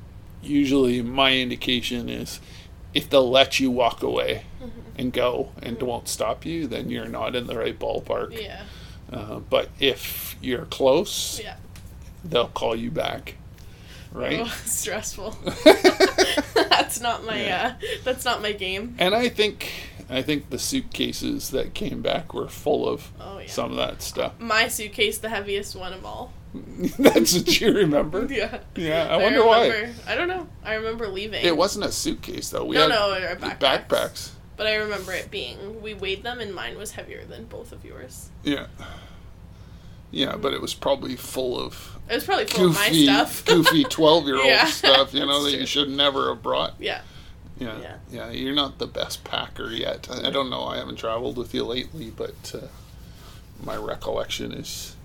[0.43, 2.41] usually my indication is
[2.95, 4.81] if they'll let you walk away Mm-hmm.
[4.97, 8.41] and go and won't stop you, then you're not in the right ballpark.
[8.41, 8.63] Yeah.
[9.13, 11.57] Uh, but if you're close, Yeah.
[12.25, 13.35] they'll call you back.
[14.13, 14.41] Right?
[14.41, 15.31] Oh, stressful.
[16.55, 17.75] that's not my Yeah.
[17.81, 18.95] uh that's not my game.
[18.99, 19.71] And I think
[20.11, 23.47] I think the suitcases that came back were full of Oh yeah.
[23.49, 24.39] some of that stuff.
[24.39, 26.33] my suitcase the heaviest one of all.
[26.99, 28.27] That's what you remember?
[28.29, 28.59] Yeah.
[28.77, 29.91] Yeah, I wonder why.
[30.07, 30.47] I don't know.
[30.63, 31.43] I remember leaving.
[31.43, 32.67] It wasn't a suitcase though.
[32.67, 33.87] We no, had no, backpacks.
[33.89, 34.31] backpacks.
[34.59, 37.87] But I remember it being we weighed them and mine was heavier than both of
[37.87, 38.29] yours.
[38.43, 38.67] Yeah.
[40.11, 43.45] Yeah, but it was probably full of It was probably full goofy, of my stuff.
[43.47, 45.15] goofy twelve-year-old stuff.
[45.15, 45.61] You know that true.
[45.61, 46.75] you should never have brought.
[46.79, 47.01] yeah.
[47.59, 47.97] Yeah, Yeah.
[48.11, 48.31] yeah.
[48.31, 50.09] You're not the best packer yet.
[50.11, 50.65] I, I don't know.
[50.65, 52.67] I haven't traveled with you lately, but uh,
[53.65, 54.97] my recollection is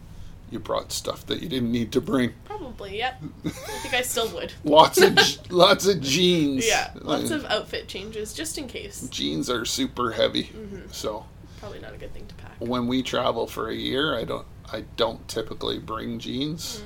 [0.49, 2.33] you brought stuff that you didn't need to bring.
[2.45, 3.21] Probably, yep.
[3.45, 4.53] I think I still would.
[4.63, 5.17] Lots of
[5.51, 6.65] lots of jeans.
[6.67, 9.07] Yeah, lots Uh, of outfit changes just in case.
[9.09, 10.45] jeans are super heavy.
[10.45, 10.89] Mm-hmm.
[10.91, 11.25] So
[11.59, 12.53] Probably not a good thing to pack.
[12.59, 16.81] when we travel for a year, I don't I don't typically bring jeans.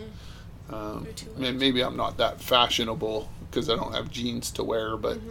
[0.69, 1.41] Um, Mm-hmm.
[1.41, 1.55] May- light.
[1.59, 5.29] maybe I'm not that fashionable because I don't have jeans to wear, but Mm-hmm.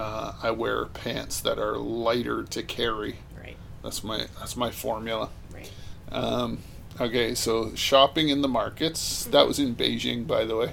[0.00, 3.16] uh, I wear pants that are lighter to carry.
[3.38, 5.28] Right, That's my that's my formula.
[5.52, 5.70] right.
[6.10, 6.58] Um,
[7.00, 9.24] okay, so shopping in the markets.
[9.26, 10.72] That was in Beijing, by the way.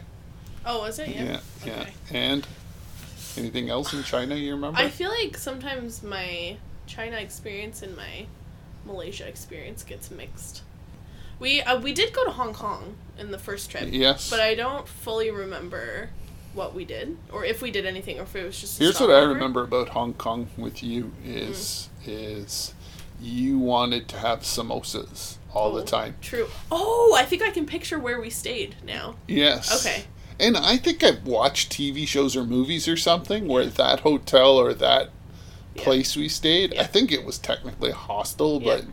[0.65, 1.09] Oh, was it?
[1.09, 1.23] Yeah.
[1.23, 1.73] Yeah, yeah.
[1.81, 1.93] Okay.
[2.11, 2.47] And
[3.37, 4.79] anything else in China you remember?
[4.79, 6.55] I feel like sometimes my
[6.87, 8.27] China experience and my
[8.85, 10.61] Malaysia experience gets mixed.
[11.39, 14.29] We uh, we did go to Hong Kong in the first trip, yes.
[14.29, 16.09] but I don't fully remember
[16.53, 18.79] what we did or if we did anything or if it was just.
[18.79, 22.07] a Here's what I remember about Hong Kong with you is Mm.
[22.43, 22.73] is
[23.21, 26.15] you wanted to have samosas all the Oh, time.
[26.21, 26.47] True.
[26.71, 29.15] Oh, I think I can picture where we stayed now.
[29.27, 29.85] Yes.
[29.85, 30.03] Okay.
[30.39, 34.73] And I think I've watched TV shows or movies or something where that hotel or
[34.73, 35.09] that
[35.75, 35.83] Yeah.
[35.83, 38.75] place we stayed, I think it was technically a hostel, Yeah.
[38.77, 38.85] but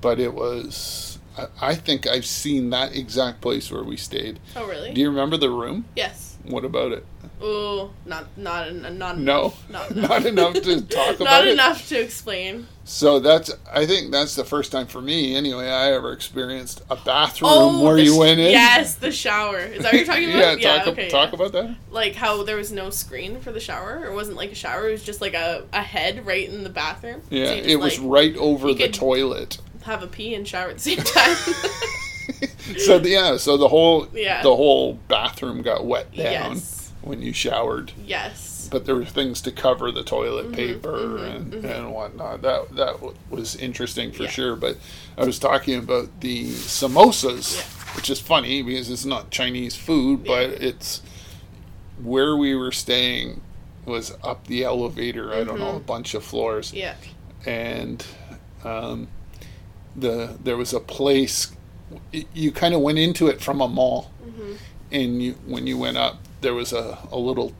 [0.00, 4.38] but it was I, I think I've seen that exact place where we stayed.
[4.56, 4.92] Oh, really?
[4.92, 5.84] Do you remember the room?
[5.96, 6.30] yes.
[6.46, 7.06] What about it?
[7.40, 9.44] Oh, not not not No.
[9.46, 9.70] enough.
[9.70, 10.08] not enough.
[10.10, 11.52] Not enough to talk about Not it.
[11.54, 12.66] enough to explain.
[12.84, 16.96] So that's I think that's the first time for me anyway I ever experienced a
[16.96, 18.50] bathroom Oh, where you sh- went in.
[18.50, 19.58] Yes, the shower.
[19.60, 20.60] Is that what you're talking about?
[20.60, 21.08] yeah, talk, okay.
[21.08, 21.34] talk yeah.
[21.36, 21.76] about that.
[21.90, 24.88] like how there was no screen for the shower, or it wasn't like a shower.
[24.88, 27.22] It was just like a, a head right in the bathroom.
[27.30, 29.56] Yeah, you just, it was like, right over the could- toilet.
[29.84, 31.36] Have a pee and shower at the same time.
[32.78, 34.42] so the- yeah, so the whole Yeah.
[34.42, 36.92] the whole bathroom got wet down yes.
[37.02, 37.92] when you showered.
[38.04, 38.68] Yes.
[38.70, 42.42] But there were things to cover the toilet Mm-hmm, paper and, and whatnot.
[42.42, 44.30] That that w- was interesting for Yeah.
[44.30, 44.56] sure.
[44.56, 44.78] But
[45.18, 47.94] I was talking about the samosas, Yeah.
[47.96, 51.02] which is funny because it's not Chinese food, but it's
[52.02, 53.40] where we were staying
[53.84, 55.32] was up the elevator.
[55.34, 56.78] I don't know a bunch of floors, Mm-hmm.
[56.78, 56.94] Yeah.
[57.46, 58.06] and
[58.64, 59.08] um,
[59.96, 61.52] the there was a place.
[62.32, 64.52] You kind of went into it from a mall, Mm-hmm.
[64.92, 67.52] and you when you went up, there was a, a little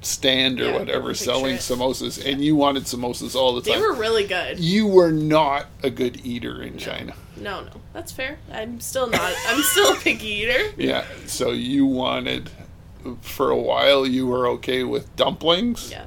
[0.00, 1.60] stand or Yeah, whatever selling it.
[1.60, 3.80] samosas, and you wanted samosas all the time.
[3.80, 4.58] They were really good.
[4.58, 7.14] you were not a good eater in China.
[7.36, 8.38] No, no, that's fair.
[8.52, 9.32] I'm still not.
[9.48, 10.72] I'm still a picky eater.
[10.76, 12.50] Yeah, so you wanted
[13.20, 15.90] for a while you were okay with dumplings.
[15.90, 16.06] Yeah.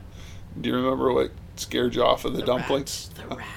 [0.59, 3.09] Do you remember what scared you off of the, The dumplings?
[3.17, 3.47] Rat, the rat.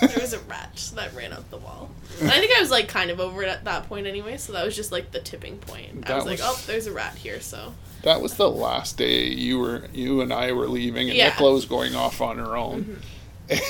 [0.00, 1.90] There was a rat that ran up the wall.
[2.20, 4.52] And I think I was like kind of over it at that point anyway, so
[4.52, 6.04] that was just like the tipping point.
[6.04, 9.26] I That was like, oh, there's a rat here, so That was the last day
[9.26, 11.30] you were you and I were leaving, and Yeah.
[11.30, 11.36] Mm-hmm.
[11.38, 13.00] Nicola was going off on her own,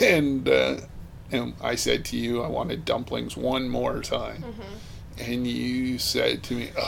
[0.02, 0.76] and uh,
[1.30, 4.44] and I said to you, I wanted dumplings one more time,
[5.18, 6.80] and you said to me, "Oh."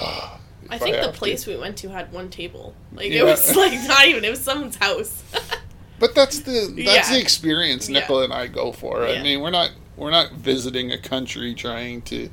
[0.65, 0.73] Mm-hmm.
[0.73, 2.75] I think the place we went to had one table.
[2.93, 3.23] Like Yeah.
[3.23, 4.25] it was like not even.
[4.25, 5.23] It was someone's house.
[6.01, 7.15] But that's the that's Yeah.
[7.15, 8.05] the experience Yeah.
[8.11, 9.07] And I go for.
[9.07, 12.29] I mean, we're not we're not visiting a country trying to,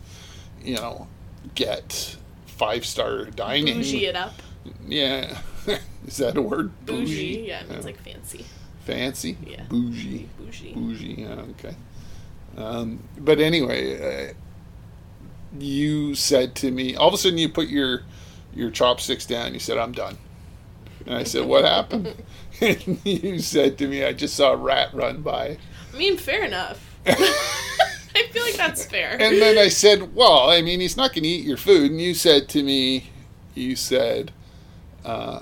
[0.64, 1.08] you know,
[1.54, 3.76] get five star dining.
[3.76, 4.42] Bougie it up.
[4.88, 5.38] Yeah,
[6.08, 6.72] is that a word?
[6.86, 7.46] Bougie.
[7.48, 8.46] Yeah, it means like fancy.
[8.86, 9.38] fancy.
[9.46, 9.64] Yeah.
[9.70, 10.28] Bougie.
[10.40, 10.74] Bougie.
[10.74, 11.16] Bougie.
[11.20, 11.76] Yeah, okay.
[12.58, 14.34] Um, but anyway, uh,
[15.60, 18.04] you said to me all of a sudden you put your
[18.56, 19.54] your chopsticks down.
[19.54, 20.18] You said, "I'm done."
[21.06, 22.14] And I said, "What happened?"
[22.62, 25.58] and you said to me, "I just saw a rat run by."
[25.94, 26.84] I mean, fair enough.
[27.08, 29.12] I feel like that's fair.
[29.20, 32.02] And then I said, "Well, I mean, he's not going to eat your food." And
[32.02, 33.10] you said to me,
[33.54, 34.32] "You said,
[35.06, 35.42] uh,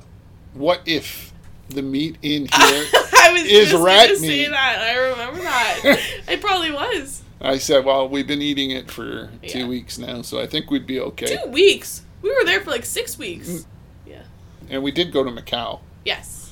[0.54, 1.34] what if
[1.69, 2.86] the meat in here?"
[3.17, 4.49] I was is just rat say meat.
[4.49, 4.80] that.
[4.80, 5.99] I remember that.
[6.28, 10.39] it probably was I said, "Well, we've been eating it for two weeks now, so
[10.39, 12.04] I think we'd be okay." two weeks.
[12.21, 13.47] We were there for like six weeks.
[13.49, 13.65] Mm.
[14.08, 14.21] Yeah.
[14.69, 16.44] And we did go to Macau, Yes.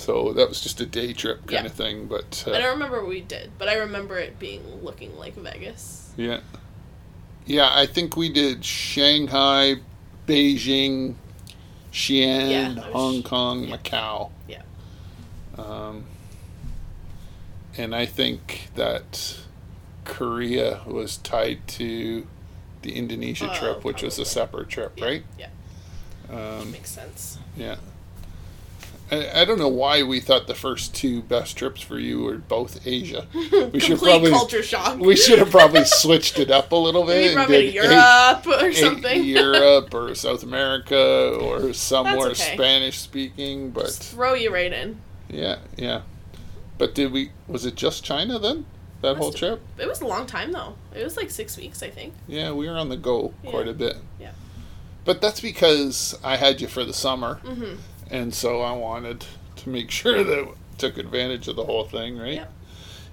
[0.00, 1.66] So that was just a day trip kind Yeah.
[1.66, 2.06] of thing.
[2.06, 5.34] But I uh, don't remember what we did, but I remember it being looking like
[5.34, 6.12] Vegas.
[6.16, 6.40] yeah,
[7.46, 9.76] yeah, I think we did Shanghai,
[10.26, 11.14] Beijing,
[11.92, 13.76] Xi'an, Yeah, Hong Kong, yeah.
[13.76, 14.30] Macau.
[14.48, 14.62] Yeah.
[15.58, 16.04] Um,
[17.76, 19.36] and I think that
[20.04, 22.26] Korea was tied to
[22.82, 25.04] the Indonesia Oh, trip, which was a separate trip, Yeah.
[25.04, 25.24] right?
[25.38, 25.48] Yeah.
[26.30, 27.38] Um, Makes sense.
[27.56, 27.76] yeah.
[29.10, 32.36] I, I don't know why we thought the first two best trips for you were
[32.38, 33.26] both Asia.
[33.72, 34.98] We should Complete probably culture shock.
[34.98, 37.16] we should have probably switched it up a little bit.
[37.16, 39.24] Maybe and brought me to did Europe or A- A- something.
[39.24, 42.54] Europe or South America or somewhere okay.
[42.54, 45.00] Spanish speaking, but Throw you right in.
[45.28, 46.02] yeah, yeah.
[46.78, 47.30] But did we?
[47.46, 48.64] Was it just China then?
[49.02, 49.60] That whole trip?
[49.78, 50.74] It was a long time though.
[50.94, 52.12] It was like six weeks, I think.
[52.28, 53.70] Yeah, we were on the go quite Yeah.
[53.72, 53.96] a bit.
[54.20, 54.32] Yeah.
[55.04, 57.76] But that's because I had you for the summer, Mm-hmm.
[58.10, 59.24] And so I wanted
[59.56, 62.34] to make sure that I took advantage of the whole thing, right?
[62.34, 62.52] Yep.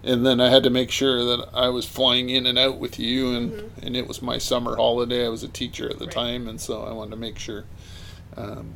[0.03, 2.99] And then I had to make sure that I was flying in and out with
[2.99, 3.85] you, and Mm-hmm.
[3.85, 5.25] and it was my summer holiday.
[5.25, 6.13] I was a teacher at the Right.
[6.13, 7.65] time, and so I wanted to make sure.
[8.37, 8.73] Um,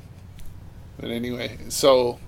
[1.00, 2.20] but anyway, so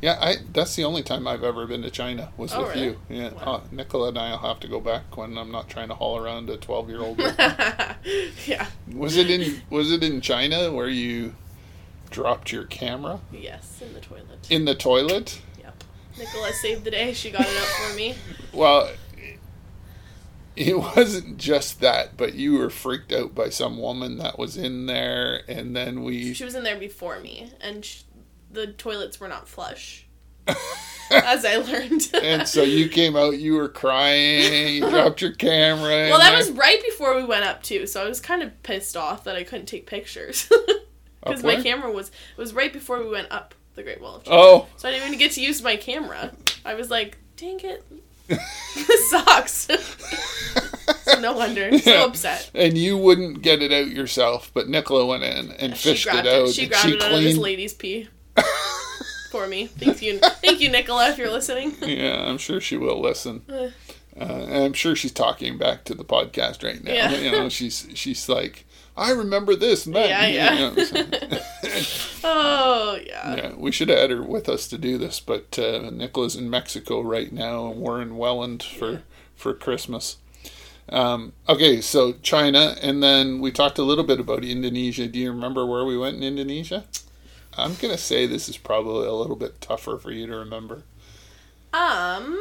[0.00, 2.86] yeah, I that's the only time I've ever been to China was Oh, with really?
[2.86, 2.96] you.
[3.10, 3.42] Yeah, Wow.
[3.56, 6.48] uh, Nicola and I'll have to go back when I'm not trying to haul around
[6.50, 7.18] a twelve year old.
[8.46, 8.66] yeah.
[8.94, 11.34] Was it in Was it in China where you
[12.10, 14.46] dropped your camera Yes, in the toilet.
[14.50, 15.40] in the toilet?
[15.60, 15.84] Yep.
[16.18, 17.12] Nicola saved the day.
[17.12, 18.14] She got it out for me.
[18.52, 18.90] Well,
[20.56, 24.86] it wasn't just that, but you were freaked out by some woman that was in
[24.86, 26.34] there, and then we.
[26.34, 28.02] She was in there before me, and sh-
[28.50, 30.06] the toilets were not flush.
[31.10, 32.10] as I learned.
[32.22, 36.08] and so you came out, you were crying, you dropped your camera.
[36.08, 36.38] well, that there.
[36.38, 39.36] was right before we went up too, so I was kind of pissed off that
[39.36, 40.50] I couldn't take pictures
[41.28, 44.24] because my camera was it was right before we went up the Great Wall of
[44.24, 44.36] China.
[44.36, 46.32] Oh, So I didn't even get to use my camera.
[46.64, 47.84] I was like, dang it.
[48.28, 49.68] this sucks.
[51.02, 51.78] so no wonder.
[51.78, 52.50] So upset.
[52.54, 56.26] and you wouldn't get it out yourself, but Nicola went in and She fished it
[56.26, 56.48] out.
[56.50, 57.38] She and grabbed she it out of this cleaned.
[57.42, 58.08] lady's pee
[59.30, 59.66] for me.
[59.66, 60.18] Thank you.
[60.18, 61.74] Thank you, Nicola, if you're listening.
[61.82, 63.42] Yeah, I'm sure she will listen.
[63.48, 63.70] Uh.
[64.20, 66.92] Uh, and I'm sure she's talking back to the podcast right now.
[66.92, 67.12] Yeah.
[67.12, 68.66] You know, she's she's like,
[68.98, 70.08] I remember this and that.
[70.08, 71.38] Yeah, yeah.
[72.24, 73.36] Oh, yeah.
[73.36, 76.50] yeah, we should have had her with us to do this, but uh, Nicola's in
[76.50, 79.02] Mexico right now, and we're in Welland for
[79.36, 80.16] for Christmas.
[80.88, 85.06] Um, okay, so China, and then we talked a little bit about Indonesia.
[85.06, 86.84] Do you remember where we went in Indonesia?
[87.56, 90.82] I'm gonna say this is probably a little bit tougher for you to remember.
[91.72, 92.36] Um,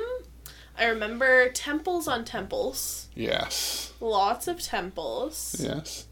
[0.78, 3.08] I remember temples on temples.
[3.16, 5.56] Yes, Lots of temples.
[5.60, 6.07] yes.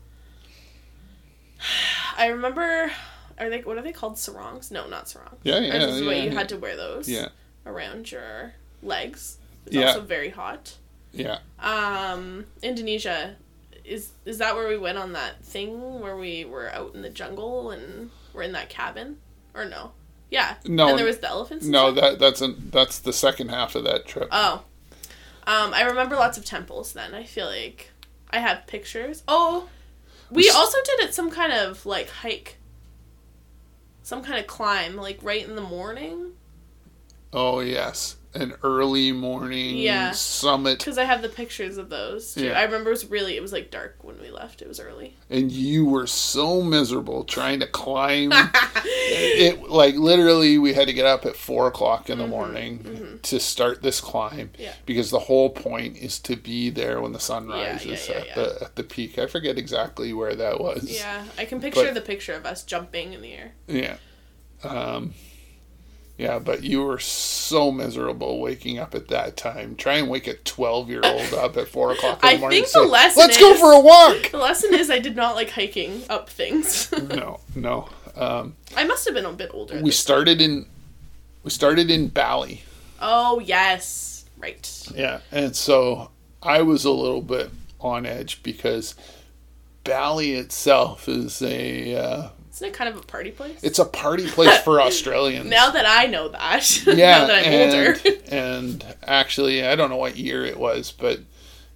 [2.17, 2.91] I remember.
[3.37, 4.15] Are they what are they called?
[4.15, 4.71] Sarongs?
[4.71, 5.39] No, not sarongs.
[5.43, 6.35] Yeah, yeah, this is what yeah, you yeah.
[6.37, 7.09] had to wear those.
[7.09, 7.29] Yeah.
[7.65, 9.37] Around your legs.
[9.65, 9.87] It's Yeah.
[9.87, 10.75] also very hot.
[11.11, 11.39] Yeah.
[11.59, 13.35] Um, Indonesia.
[13.83, 17.09] Is is that where we went on that thing where we were out in the
[17.09, 19.17] jungle and we're in that cabin?
[19.53, 19.91] Or no?
[20.29, 20.55] Yeah.
[20.65, 21.65] No, And there was the elephants.
[21.65, 24.27] No, that that's an, that's the second half of that trip.
[24.31, 24.63] Oh.
[25.47, 27.13] Um, I remember lots of temples then.
[27.13, 27.91] I feel like
[28.31, 29.23] I have pictures.
[29.27, 29.69] Oh,
[30.29, 32.57] we also did it some kind of like hike.
[34.03, 36.33] Some kind of climb, like right in the morning.
[37.33, 40.11] oh yes, an early morning Yeah.
[40.11, 42.45] summit, Because I have the pictures of those too.
[42.45, 42.59] Yeah.
[42.59, 44.61] I remember it was really, it was like dark when we left.
[44.61, 45.15] It was early.
[45.29, 48.31] and you were so miserable trying to climb.
[48.93, 53.39] it like literally we had to get up at four o'clock in the morning to
[53.39, 54.61] start this climb Mm-hmm.
[54.61, 54.73] Yeah.
[54.85, 58.57] because the whole point is to be there when the sun rises yeah, at the
[58.65, 59.17] at the peak.
[59.19, 60.83] I forget exactly where that was.
[60.91, 63.53] yeah, I can picture But- the picture of us jumping in the air.
[63.67, 63.97] Yeah.
[64.63, 65.13] Um,
[66.17, 69.75] yeah, but you were so miserable waking up at that time.
[69.75, 72.63] Try and wake a 12 year old up at 4 o'clock in the I morning.
[72.63, 74.17] think and say, the lesson Let's go for a walk!
[74.31, 76.91] The lesson is I did not like hiking up things.
[77.09, 77.89] no, no.
[78.15, 79.81] Um, I must have been a bit older.
[79.81, 80.65] we started in
[81.43, 82.63] we started in Bali.
[83.01, 84.87] Oh yes, right.
[84.95, 87.49] Yeah, and so I was a little bit
[87.81, 88.95] on edge because
[89.83, 93.61] Bali itself is a uh, Isn't it kind of a party place?
[93.63, 95.49] it's a party place for Australians.
[95.49, 96.85] now that I know that.
[96.87, 98.19] yeah, now that I'm and, older.
[98.31, 101.19] and actually, I don't know what year it was, but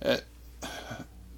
[0.02, 0.18] uh,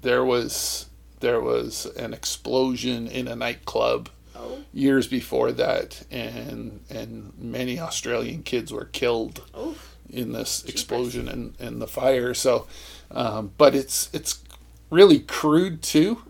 [0.02, 0.86] there was
[1.18, 8.44] there was an explosion in a nightclub oh, years before that, and and many Australian
[8.44, 9.74] kids were killed oh,
[10.08, 12.32] in this explosion and, and the fire.
[12.32, 12.68] So,
[13.10, 14.40] um, but it's it's
[14.88, 16.22] really crude too.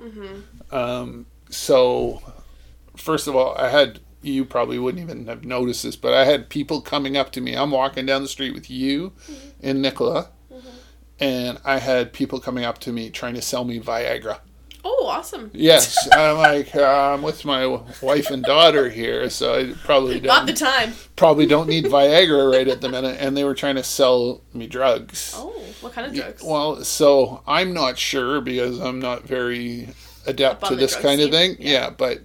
[0.71, 2.23] Um, so,
[2.97, 6.49] first of all, I had you probably wouldn't even have noticed this, but I had
[6.49, 7.55] people coming up to me.
[7.57, 9.13] I'm walking down the street with you
[9.61, 10.31] and Nicola,
[11.19, 14.39] and I had people coming up to me trying to sell me Viagra.
[14.85, 15.51] oh, awesome.
[15.53, 17.67] Yes, I'm like uh, I'm with my
[18.01, 20.93] wife and daughter here, so I probably don't Not the time.
[21.17, 24.69] probably don't need Viagra right at the minute, and they were trying to sell me
[24.69, 25.33] drugs.
[25.37, 26.43] Oh, what kind of drugs?
[26.45, 29.89] Well, so I'm not sure because I'm not very
[30.27, 31.57] adept to this kind of thing.
[31.59, 31.71] Yeah.
[31.71, 31.91] Yeah.
[31.91, 32.21] but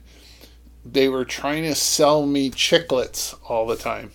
[0.93, 4.11] they were trying to sell me chiclets all the time.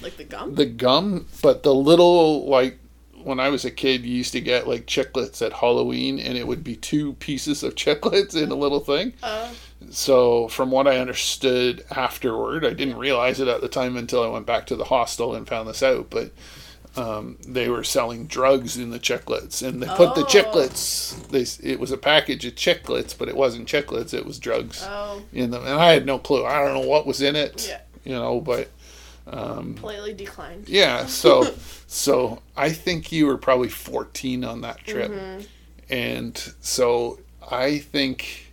[0.00, 0.54] Like the gum?
[0.54, 2.78] The gum, but the little like
[3.22, 6.46] when I was a kid, you used to get like chiclets at Halloween, and it
[6.46, 9.14] would be two pieces of chiclets in a little thing.
[9.22, 9.48] Uh,
[9.90, 14.28] So, from what I understood afterward, I didn't realize it at the time until I
[14.28, 16.08] went back to the hostel and found this out.
[16.10, 16.32] But
[16.96, 20.26] um, they were selling drugs in the chiclets, and they put the Oh.
[20.26, 21.14] chiclets.
[21.28, 25.22] They it was a package of chiclets, but it wasn't chiclets; it was drugs oh,
[25.32, 26.44] in them, and I had no clue.
[26.44, 27.80] I don't know what was in it, Yeah.
[28.04, 28.40] you know.
[28.40, 28.68] But
[29.26, 30.68] politely declined.
[30.68, 31.54] yeah, so
[31.86, 35.12] so I think you were probably fourteen on that trip,
[35.90, 37.18] and so
[37.50, 38.52] I think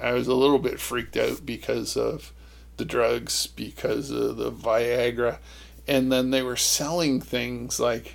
[0.00, 2.32] I was a little bit freaked out because of
[2.78, 5.38] the drugs, because of the Viagra,
[5.86, 8.14] and then they were selling things like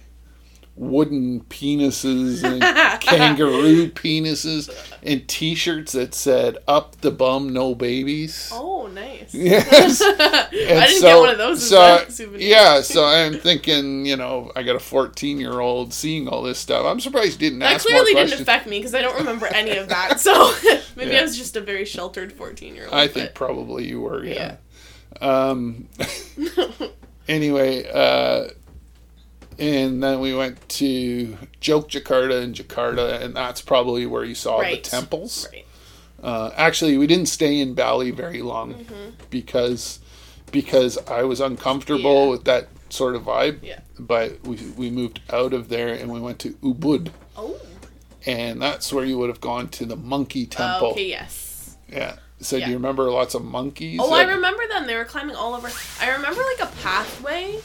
[0.75, 2.61] wooden penises and
[3.01, 4.69] kangaroo penises
[5.01, 9.33] and T-shirts that said "Up the bum, no babies." Oh, nice.
[9.33, 10.01] Yes.
[10.03, 12.05] I didn't get one of those So,
[12.37, 16.59] yeah, so I'm thinking, you know, I got a 14 year old seeing all this
[16.59, 16.85] stuff.
[16.85, 19.47] I'm surprised you didn't That ask more clearly didn't affect me because I don't remember
[19.47, 20.19] any of that.
[20.19, 20.53] So
[20.95, 21.19] maybe Yeah.
[21.19, 22.93] I was just a very sheltered 14 year old.
[22.93, 24.57] I think probably you were, yeah.
[25.21, 25.49] Yeah.
[25.49, 25.87] Um,
[27.27, 28.49] anyway, uh,
[29.59, 34.83] and then we went to Jogjakarta and Jakarta, and that's probably where you saw Right.
[34.83, 35.47] the temples.
[35.51, 35.65] Right.
[36.21, 39.09] Uh, actually, we didn't stay in Bali very long Mm-hmm.
[39.29, 39.99] because
[40.51, 42.29] because I was uncomfortable Yeah.
[42.31, 43.59] with that sort of vibe.
[43.63, 43.79] Yeah.
[43.99, 47.55] But we we moved out of there and we went to Ubud, Oh.
[48.25, 50.91] and that's where you would have gone to the monkey temple.
[50.91, 51.09] okay.
[51.09, 51.77] Yes.
[51.89, 52.15] Yeah.
[52.39, 53.99] So do you remember lots of monkeys?
[54.01, 54.85] Oh, I remember them.
[54.87, 55.69] They were climbing all over.
[55.99, 57.59] I remember like a pathway.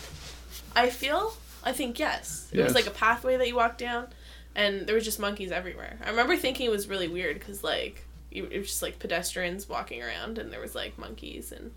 [0.75, 1.35] I feel.
[1.65, 2.49] I think yes.
[2.53, 2.65] It Yes.
[2.69, 4.07] was like a pathway that you walked down,
[4.55, 5.99] and there was just monkeys everywhere.
[6.05, 9.69] I remember thinking it was really weird because like you, it was just like pedestrians
[9.69, 11.71] walking around, and there was like monkeys, and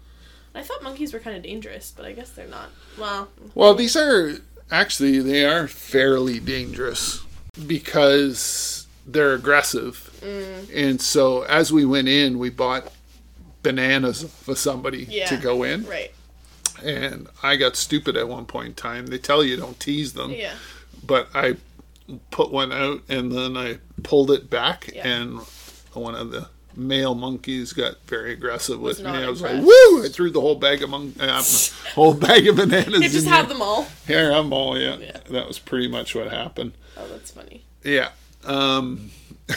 [0.55, 2.69] I thought monkeys were kind of dangerous, but I guess they're not.
[2.97, 4.37] Well, Well, these are
[4.71, 7.21] actually they are fairly dangerous
[7.67, 10.69] because they're aggressive, Mm.
[10.75, 12.91] and so as we went in, we bought
[13.63, 15.27] bananas for somebody Yeah.
[15.27, 16.11] to go in, right.
[16.83, 19.07] and I got stupid at one point in time.
[19.07, 20.53] They tell you don't tease them, Yeah.
[21.05, 21.55] but I
[22.31, 25.07] put one out and then I pulled it back, Yeah.
[25.07, 25.39] and
[25.93, 29.09] one of the male monkeys got very aggressive with me.
[29.09, 29.61] I was like.
[29.63, 31.41] "Woo!" I threw the whole bag of mon- uh,
[31.95, 33.01] whole bag of bananas.
[33.01, 33.53] You just in have there.
[33.55, 33.87] them all.
[34.05, 34.97] Here I'm all yeah.
[34.97, 35.17] Yeah.
[35.29, 36.73] That was pretty much what happened.
[36.97, 37.63] Oh, that's funny.
[37.83, 38.09] Yeah.
[38.43, 39.09] Um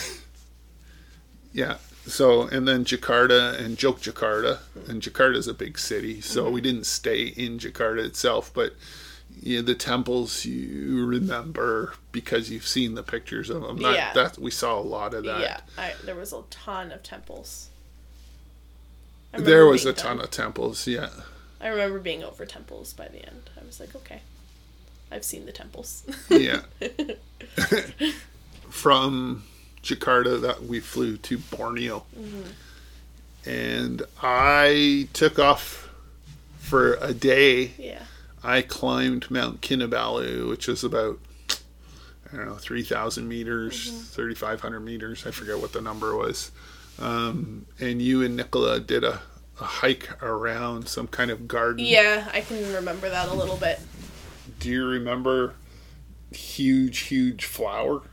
[1.53, 1.77] Yeah.
[2.05, 6.53] So and then Jakarta and Jogjakarta, and Jakarta is a big city, so Mm-hmm.
[6.53, 8.73] we didn't stay in Jakarta itself, but
[9.41, 13.77] yeah, the temples you remember because you've seen the pictures of them.
[13.77, 14.13] That, Yeah.
[14.13, 15.41] that we saw a lot of that.
[15.41, 17.69] Yeah, I, there was a ton of temples.
[19.31, 21.09] There was a ton of temples, yeah.
[21.61, 23.49] I remember being over temples by the end.
[23.61, 24.21] I was like, okay,
[25.11, 26.03] I've seen the temples.
[26.29, 26.61] Yeah.
[28.69, 29.43] From
[29.83, 32.03] Jakarta, that we flew to Borneo,
[33.45, 35.89] and I took off
[36.59, 37.71] for a day.
[37.77, 38.03] yeah.
[38.41, 41.19] I climbed Mount Kinabalu, which is about
[42.31, 45.25] I don't know three thousand meters, thirty five hundred meters.
[45.25, 46.51] I forget what the number was.
[46.99, 49.21] Um, and you and Nicola did a,
[49.59, 51.85] a hike around some kind of garden.
[51.85, 53.79] Yeah, I can remember that a little bit.
[54.59, 55.55] Do you remember
[56.31, 58.03] huge, huge flower?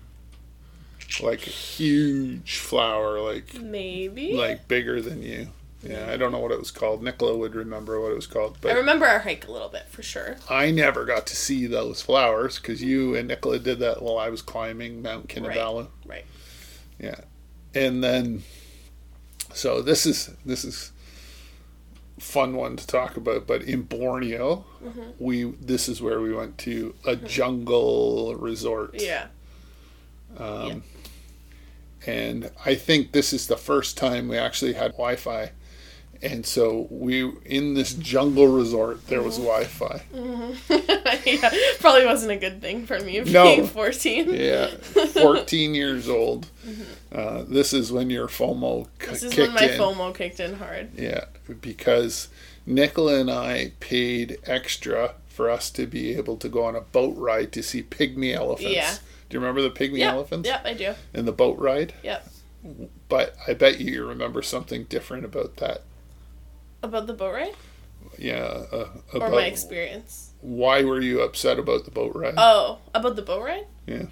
[1.23, 4.35] Like a huge flower, like Maybe.
[4.35, 5.49] like bigger than you.
[5.83, 7.03] Yeah, I don't know what it was called.
[7.03, 9.89] Nicola would remember what it was called, But I remember our hike a little bit
[9.89, 10.37] for sure.
[10.51, 14.29] I never got to see those flowers because you and Nicola did that while I
[14.29, 15.89] was climbing Mount Kinabalu.
[16.05, 16.25] Right.
[16.99, 17.21] Yeah,
[17.75, 18.43] and then
[19.53, 20.93] so this is this is
[22.19, 23.47] fun one to talk about.
[23.47, 24.65] But in Borneo,
[25.19, 29.01] we this is where we went to a jungle resort.
[29.01, 29.27] Yeah.
[30.39, 30.83] Um,
[32.07, 35.51] And I think this is the first time we actually had Wi-Fi.
[36.23, 40.03] And so we in this jungle resort there was Wi-Fi.
[41.27, 41.51] yeah.
[41.79, 43.45] Probably wasn't a good thing for me No.
[43.45, 44.33] being 14.
[44.33, 46.49] Yeah, 14 years old.
[47.13, 49.13] Uh, this is when your FOMO c- Mm-hmm.
[49.13, 49.79] This is when my in.
[49.79, 50.91] FOMO kicked in hard.
[50.97, 51.25] Yeah,
[51.61, 52.29] because
[52.65, 57.15] Nicola and I paid extra for us to be able to go on a boat
[57.19, 58.73] ride to see pygmy elephants.
[58.75, 58.95] Yeah.
[59.29, 60.15] Do you remember the pygmy Yep.
[60.15, 60.95] elephants Yep, I do.
[61.13, 61.93] and the boat ride?
[62.03, 62.27] Yep.
[63.11, 65.83] But I bet you remember something different about that.
[66.83, 67.55] About the boat ride?
[68.19, 70.31] Yeah, uh, Or my experience?
[70.41, 72.35] why were you upset about the boat ride?
[72.39, 73.67] Oh, about the boat ride?
[73.87, 74.07] yeah,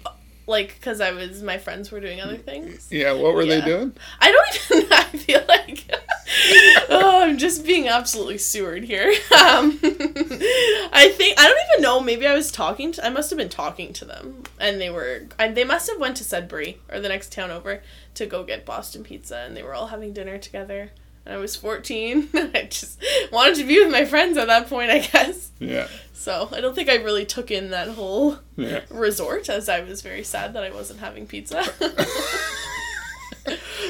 [0.47, 2.87] Like, because I was, my friends were doing other things?
[2.91, 3.13] yeah.
[3.13, 3.93] What were they doing?
[4.19, 5.89] I don't even, I feel like,
[6.89, 9.13] oh, I'm just being absolutely sewered here.
[9.35, 11.99] Um, I think I don't even know.
[11.99, 12.91] Maybe I was talking.
[12.93, 15.27] To, I must have been talking to them, and they were.
[15.37, 17.83] And they must have went to Sudbury or the next town over
[18.15, 20.91] to go get Boston pizza, and they were all having dinner together.
[21.27, 22.29] I was 14.
[22.33, 23.01] I just
[23.31, 25.51] wanted to be with my friends at that point, I guess.
[25.59, 25.87] Yeah.
[26.13, 28.81] So I don't think I really took in that whole Yeah.
[28.89, 31.63] resort, as I was very sad that I wasn't having pizza.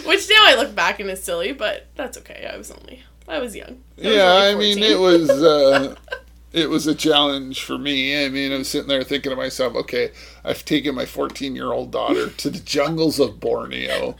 [0.06, 2.50] Which now I look back and is silly, but that's okay.
[2.52, 3.82] I was only I was young.
[3.98, 5.96] I Yeah, only I mean it was uh,
[6.52, 8.26] it was a challenge for me.
[8.26, 10.12] I mean, I was sitting there thinking to myself, okay,
[10.44, 14.16] I've taken my 14 year old daughter to the jungles of Borneo,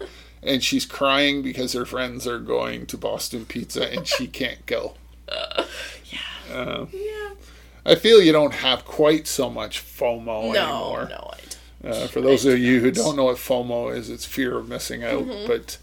[0.46, 4.94] and she's crying because her friends are going to Boston Pizza and she can't go.
[5.28, 7.30] Uh, yeah.
[7.86, 11.08] I feel you don't have quite so much FOMO No, anymore.
[11.10, 11.38] no, I
[11.84, 11.96] don't.
[12.04, 13.06] Uh, for those of you who don't.
[13.06, 15.24] don't know what FOMO is, it's fear of missing out.
[15.26, 15.48] Mm-hmm.
[15.48, 15.78] But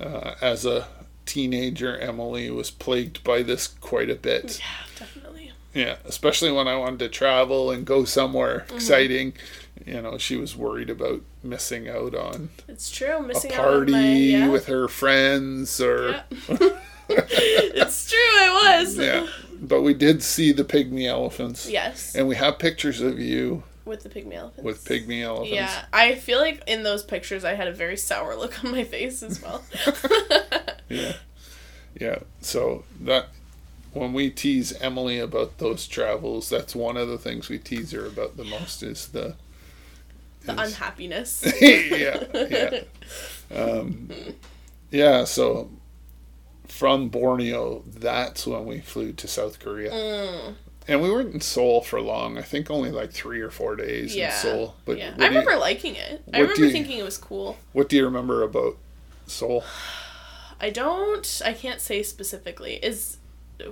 [0.00, 0.88] uh, as a
[1.26, 4.58] teenager, Emily was plagued by this quite a bit.
[4.58, 5.52] Yeah, definitely.
[5.72, 8.76] Yeah, especially when I wanted to travel and go somewhere Mm-hmm.
[8.76, 9.32] exciting.
[9.86, 13.16] You know, she was worried about missing out on It's true.
[13.18, 14.48] a Missing out on party my yeah.
[14.48, 16.22] with her friends or Yeah.
[17.08, 18.18] it's true.
[18.18, 18.96] I was.
[18.96, 19.26] yeah.
[19.60, 21.68] But we did see the pygmy elephants.
[21.68, 24.64] Yes, And we have pictures of you with the pygmy elephants.
[24.64, 25.52] with pygmy elephants.
[25.52, 28.84] Yeah, I feel like in those pictures I had a very sour look on my
[28.84, 29.62] face as well.
[30.88, 31.14] Yeah.
[31.98, 32.18] Yeah.
[32.40, 33.28] So that
[33.92, 38.04] when we tease Emily about those travels, that's one of the things we tease her
[38.04, 39.34] about the most is the
[40.44, 41.44] the is- unhappiness.
[41.60, 42.80] yeah, yeah.
[43.56, 44.10] Um,
[44.90, 45.70] yeah, so
[46.68, 49.90] from Borneo, that's when we flew to South Korea.
[49.92, 50.54] Mm,
[50.88, 52.36] And we weren't in Seoul for long.
[52.38, 54.74] I think only like three or four days yeah, in Seoul.
[54.84, 55.12] But yeah.
[55.14, 56.22] I do you, remember liking it.
[56.32, 57.56] I remember you- thinking it was cool.
[57.72, 58.76] what do you remember about
[59.26, 59.64] Seoul?
[60.60, 61.42] I don't.
[61.44, 62.74] I can't say specifically.
[62.76, 63.18] Is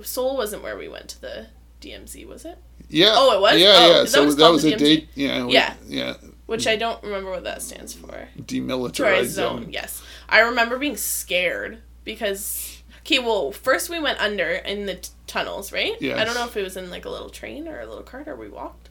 [0.03, 1.47] Seoul wasn't where we went to the
[1.81, 2.57] DMZ, was it?
[2.89, 3.13] Yeah.
[3.15, 3.59] Oh, it was?
[3.59, 3.99] Yeah, Oh, yeah.
[4.01, 5.07] that So what it's that was a date.
[5.15, 5.45] Yeah.
[5.45, 5.73] we- Yeah.
[5.87, 6.13] Yeah.
[6.53, 8.29] Which I don't remember what that stands for.
[8.39, 9.63] Demilitarized zone.
[9.63, 9.71] zone.
[9.71, 12.79] Yes, I remember being scared because.
[12.99, 15.93] Okay, well, first we went under in the t- tunnels, right?
[15.99, 16.17] Yes.
[16.17, 18.29] I don't know if it was in like a little train or a little cart
[18.29, 18.89] or we walked.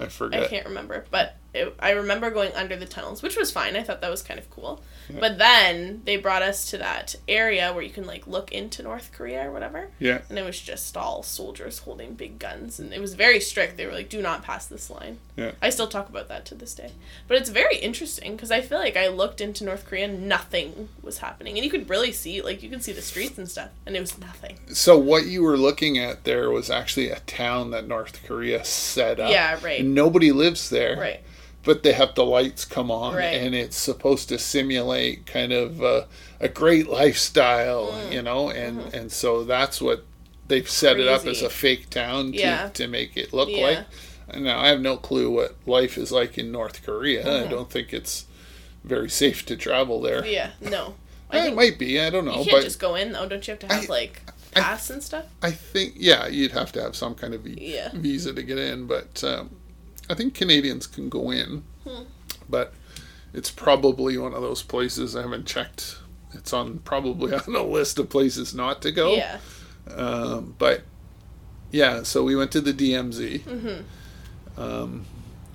[0.00, 0.42] I forget.
[0.42, 3.74] I can't remember, but it, I remember going under the tunnels, which was fine.
[3.76, 4.82] I thought that was kind of cool.
[5.08, 5.16] Yeah.
[5.20, 9.10] But then they brought us to that area where you can like look into North
[9.12, 10.20] Korea or whatever, Yeah.
[10.28, 13.76] and it was just all soldiers holding big guns, and it was very strict.
[13.76, 15.52] They were like, "Do not pass this line." Yeah.
[15.60, 16.92] I still talk about that to this day,
[17.26, 20.88] but it's very interesting because I feel like I looked into North Korea, and nothing
[21.02, 23.70] was happening, and you could really see, like, you could see the streets and stuff,
[23.86, 24.58] and it was nothing.
[24.72, 29.18] So what you were looking at there was actually a town that North Korea set
[29.18, 29.30] up.
[29.32, 29.80] Yeah, right.
[29.80, 30.96] And nobody lives there.
[30.96, 31.20] Right.
[31.62, 33.34] But they have the lights come on, Right.
[33.34, 36.04] and it's supposed to simulate kind of uh,
[36.40, 38.12] a great lifestyle, Mm.
[38.12, 40.04] you know, and and so that's what
[40.48, 42.68] they've set it up as a fake town to, Yeah.
[42.74, 43.84] to make it look Yeah.
[44.30, 44.40] like.
[44.42, 47.20] Now I have no clue what life is like in North Korea.
[47.22, 47.50] I Mm-hmm.
[47.50, 48.24] don't think it's
[48.84, 50.24] very safe to travel there.
[50.24, 50.94] Yeah, no.
[51.32, 52.00] Eh, I it might be.
[52.00, 53.24] I don't know, you can't but just go in though.
[53.28, 54.22] Don't you have to have I- like
[54.56, 55.26] I- pass and stuff?
[55.42, 57.90] I think yeah, you'd have to have some kind of Yeah.
[57.92, 59.50] visa to get in, but um,
[60.10, 61.62] I think Canadians can go in.
[61.86, 62.02] Hmm.
[62.48, 62.74] But
[63.32, 65.98] it's probably one of those places I haven't checked.
[66.34, 69.14] It's on probably on a list of places not to go.
[69.14, 69.38] Yeah.
[69.94, 70.82] Um, but
[71.70, 73.42] yeah, so we went to the DMZ.
[73.42, 75.06] hmm Um,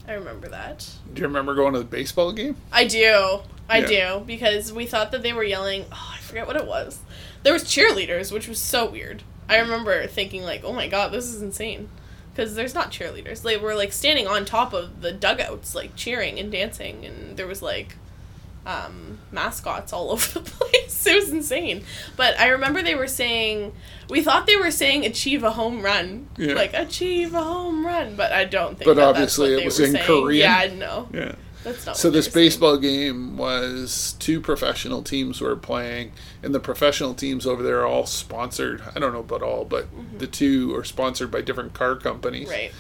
[0.07, 0.87] I remember that.
[1.13, 2.55] do you remember going to the baseball game?
[2.71, 3.39] I do.
[3.67, 4.19] I Yeah.
[4.19, 5.85] do because we thought that they were yelling.
[5.91, 6.99] Oh, I forget what it was.
[7.43, 9.23] There was cheerleaders, which was so weird.
[9.49, 11.89] I remember thinking like, "Oh my god, this is insane,"
[12.35, 13.41] because there's not cheerleaders.
[13.43, 17.47] They were like standing on top of the dugouts, like cheering and dancing, and there
[17.47, 17.95] was like
[18.65, 21.05] um, mascots all over the place.
[21.07, 21.83] It was insane.
[22.17, 23.73] But I remember they were saying,
[24.09, 26.27] we thought they were saying achieve a home run.
[26.37, 26.55] Yeah.
[26.55, 28.15] Like achieve a home run.
[28.15, 30.05] But I don't think But that obviously that's what it they was in saying.
[30.05, 30.39] Korean.
[30.71, 31.07] Yeah, no.
[31.13, 31.35] Yeah.
[31.65, 36.11] That's not So this baseball game was two professional teams were playing,
[36.43, 38.83] and the professional teams over there are all sponsored.
[38.95, 40.19] I don't know about all, but mm-hmm.
[40.19, 42.49] the two are sponsored by different car companies.
[42.49, 42.71] Right.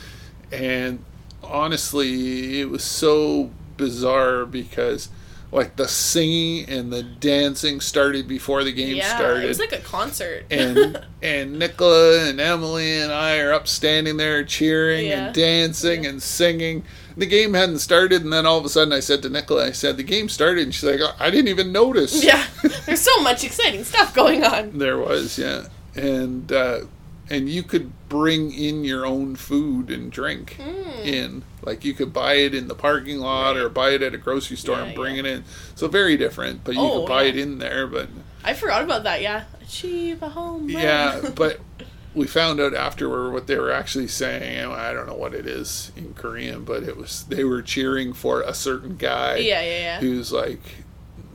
[0.51, 1.03] And
[1.43, 5.09] honestly, it was so bizarre because
[5.51, 9.45] like the singing and the dancing started before the game yeah, started.
[9.45, 10.45] it was like a concert.
[10.51, 15.27] and and Nicola and Emily and I are up standing there cheering Yeah.
[15.27, 16.83] and dancing and singing.
[17.17, 19.71] The game hadn't started, and then all of a sudden, I said to Nicola, "I
[19.71, 22.45] said the game started," and she's like, "I didn't even notice." yeah,
[22.85, 24.77] there's so much exciting stuff going on.
[24.77, 26.81] there was, yeah, and uh,
[27.29, 31.05] and you could bring in your own food and drink Mm.
[31.05, 34.17] in, like you could buy it in the parking lot or buy it at a
[34.17, 35.19] grocery store Yeah, and bring yeah.
[35.21, 35.43] it in.
[35.75, 37.29] So very different, but you Oh, could buy yeah.
[37.29, 37.87] it in there.
[37.87, 38.09] But
[38.43, 39.21] I forgot about that.
[39.21, 40.69] Yeah, Achieve a home run.
[40.83, 41.59] Yeah, but
[42.15, 44.65] we found out afterward what they were actually saying.
[44.71, 48.41] I don't know what it is in Korean, but it was they were cheering for
[48.41, 49.37] a certain guy.
[49.37, 49.99] yeah, yeah, yeah.
[49.99, 50.61] Who's like,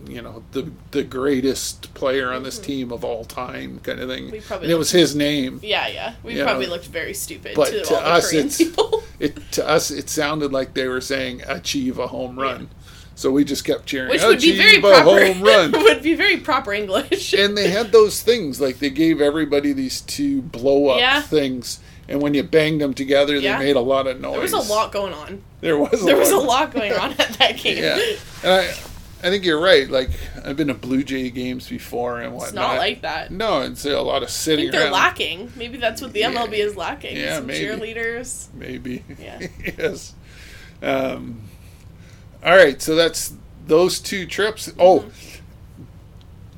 [0.08, 4.24] you know, the the greatest player on this team of all time, kind of thing.
[4.24, 4.32] Mm-hmm.
[4.32, 5.60] We probably and it was his name.
[5.62, 6.14] Yeah, yeah.
[6.22, 8.58] We You probably know, looked very stupid but to, to all the us, Korean it's-
[8.58, 9.02] people.
[9.20, 12.70] It to us, it sounded like they were saying achieve a home run.
[13.20, 14.08] So we just kept cheering.
[14.08, 15.04] Which would be very proper.
[15.26, 15.72] home run.
[15.72, 17.34] would be very proper English.
[17.42, 21.20] and they had those things like they gave everybody these two blow up Yeah.
[21.20, 23.58] things and when you banged them together Yeah.
[23.58, 25.42] they made a lot of noise there was a lot going on.
[25.60, 27.82] there was a There was a lot, lot going on at that game.
[27.84, 27.98] yeah
[28.42, 28.60] and i
[29.22, 30.08] i think you're right like
[30.42, 33.30] i've been to blue jay games before and whatnot It's not like that.
[33.30, 34.68] no it's a lot of sitting.
[34.68, 35.52] I think they're around lacking.
[35.56, 36.32] Maybe that's what the Yeah.
[36.32, 37.18] MLB is lacking.
[37.18, 37.66] Yeah, Some maybe.
[37.66, 38.46] cheerleaders.
[38.54, 39.46] maybe Yeah.
[39.78, 40.14] yes
[40.82, 41.42] um
[42.44, 43.34] all right so that's
[43.66, 45.84] those two trips oh Mm-hmm.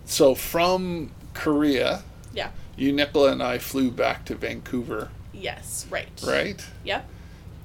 [0.04, 2.02] so from korea
[2.34, 2.50] Yeah.
[2.76, 5.86] you nicola and i flew back to vancouver Yes.
[5.90, 6.08] Right.
[6.26, 7.08] right Yep.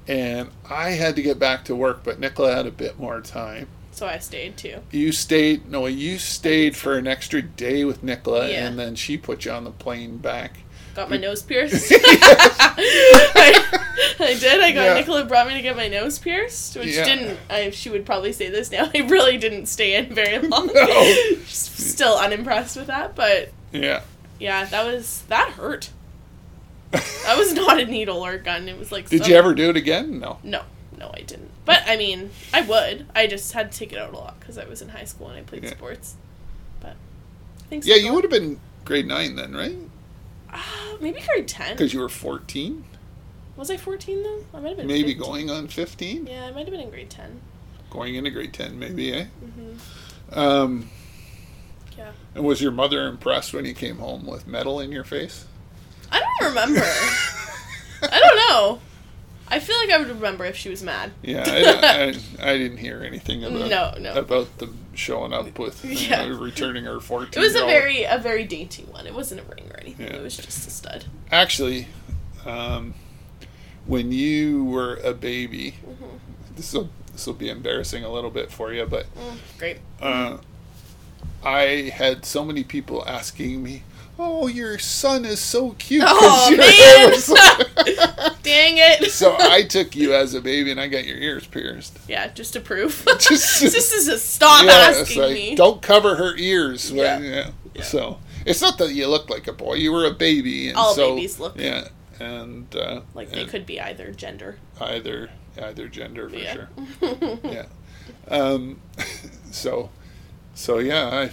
[0.07, 3.68] and I had to get back to work, but Nicola had a bit more time.
[3.91, 4.78] So I stayed too.
[4.89, 8.65] You stayed, no, you stayed for an extra day with Nicola, Yeah.
[8.65, 10.59] and then she put you on the plane back.
[10.97, 11.91] Got my nose pierced.
[11.91, 13.79] I,
[14.19, 14.59] I did.
[14.61, 14.93] I got Yeah.
[14.95, 17.05] Nicola brought me to get my nose pierced, which Yeah.
[17.05, 17.39] didn't.
[17.51, 18.89] I, she would probably say this now.
[18.95, 20.71] I really didn't stay in very long.
[20.73, 21.03] No.
[21.45, 24.01] Still unimpressed with that, but Yeah.
[24.39, 25.91] yeah, that was that hurt.
[26.91, 28.67] That was not a needle or a gun.
[28.67, 29.07] It was like.
[29.07, 30.19] Did some- you ever do it again?
[30.19, 30.39] No.
[30.43, 30.63] No,
[30.97, 31.51] no, I didn't.
[31.63, 33.05] But I mean, I would.
[33.13, 35.27] I just had to take it out a lot because I was in high school
[35.29, 35.71] and I played Yeah.
[35.71, 36.15] sports.
[36.81, 36.95] But
[37.59, 39.75] I think Yeah, you would have been grade nine then, right?
[40.58, 41.74] Uh, maybe grade ten.
[41.74, 42.84] Because you were 14,
[43.55, 44.45] Was I fourteen then?
[44.53, 44.88] I might have been.
[44.88, 45.18] maybe 15.
[45.22, 47.39] going on 15, Yeah, I might have been in grade ten.
[47.89, 49.26] going into grade 10, maybe, eh?
[49.43, 50.38] Mm-hmm.
[50.39, 50.89] Um,
[51.97, 52.12] Yeah.
[52.36, 55.45] and was your mother impressed when you came home with metal in your face?
[56.12, 56.82] I don't remember.
[58.01, 58.80] I don't know.
[59.49, 61.11] I feel like I would remember if she was mad.
[61.23, 62.09] Yeah, I,
[62.41, 64.13] I, I didn't hear anything about No, no.
[64.19, 66.25] about them showing up with Yeah.
[66.27, 67.41] know, returning her fortune.
[67.41, 69.07] It was a very a very dainty one.
[69.07, 70.07] It wasn't a ring or anything.
[70.07, 70.15] Yeah.
[70.17, 71.05] It was just a stud.
[71.31, 71.87] actually
[72.45, 72.93] um,
[73.85, 75.75] when you were a baby.
[75.85, 76.05] Mm-hmm.
[76.55, 79.77] This will this will be embarrassing a little bit for you, but Mm, great.
[80.01, 80.37] uh,
[81.43, 83.83] I had so many people asking me.
[84.20, 86.03] Oh, your son is so cute.
[86.05, 87.09] Oh, man.
[87.11, 87.36] was so-"
[88.43, 89.11] Dang it.
[89.11, 91.97] so I took you as a baby, and I got your ears pierced.
[92.07, 93.05] yeah, just to prove.
[93.20, 95.55] Just- just as a stop Yeah, asking like, me.
[95.55, 96.91] Don't cover her ears.
[96.91, 97.20] Yeah.
[97.20, 97.49] yeah.
[97.76, 97.84] Yeah.
[97.84, 99.76] So it's not that you look like a boy.
[99.76, 100.70] You were a baby.
[100.70, 101.89] And All so, babies look- Yeah,
[102.20, 104.57] and uh, like they and could be either gender.
[104.82, 105.30] either
[105.61, 106.53] either gender for Yeah.
[106.53, 106.70] sure.
[107.43, 107.65] Yeah.
[108.30, 108.82] Um,
[109.51, 109.89] so
[110.55, 111.32] so yeah, I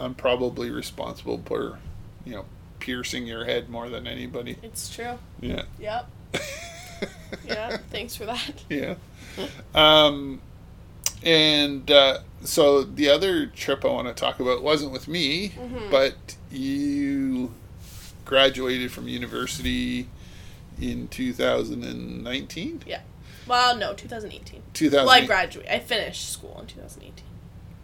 [0.00, 1.78] I'm probably responsible for
[2.26, 2.44] you know
[2.80, 4.56] piercing your head more than anybody.
[4.62, 5.18] It's true.
[5.40, 5.62] Yeah.
[5.80, 6.10] Yep.
[7.46, 7.76] Yeah.
[7.90, 8.62] Thanks for that.
[8.70, 8.94] yeah.
[9.74, 10.40] Um,
[11.22, 15.90] and uh, so the other trip I want to talk about wasn't with me, Mm-hmm.
[15.90, 17.52] but you
[18.24, 20.08] graduated from university
[20.80, 22.82] in 2019.
[22.86, 23.00] Yeah.
[23.46, 24.62] Well, no, 2018.
[24.72, 25.04] 2000.
[25.06, 25.70] Well, I graduated.
[25.72, 27.24] I finished school in 2018,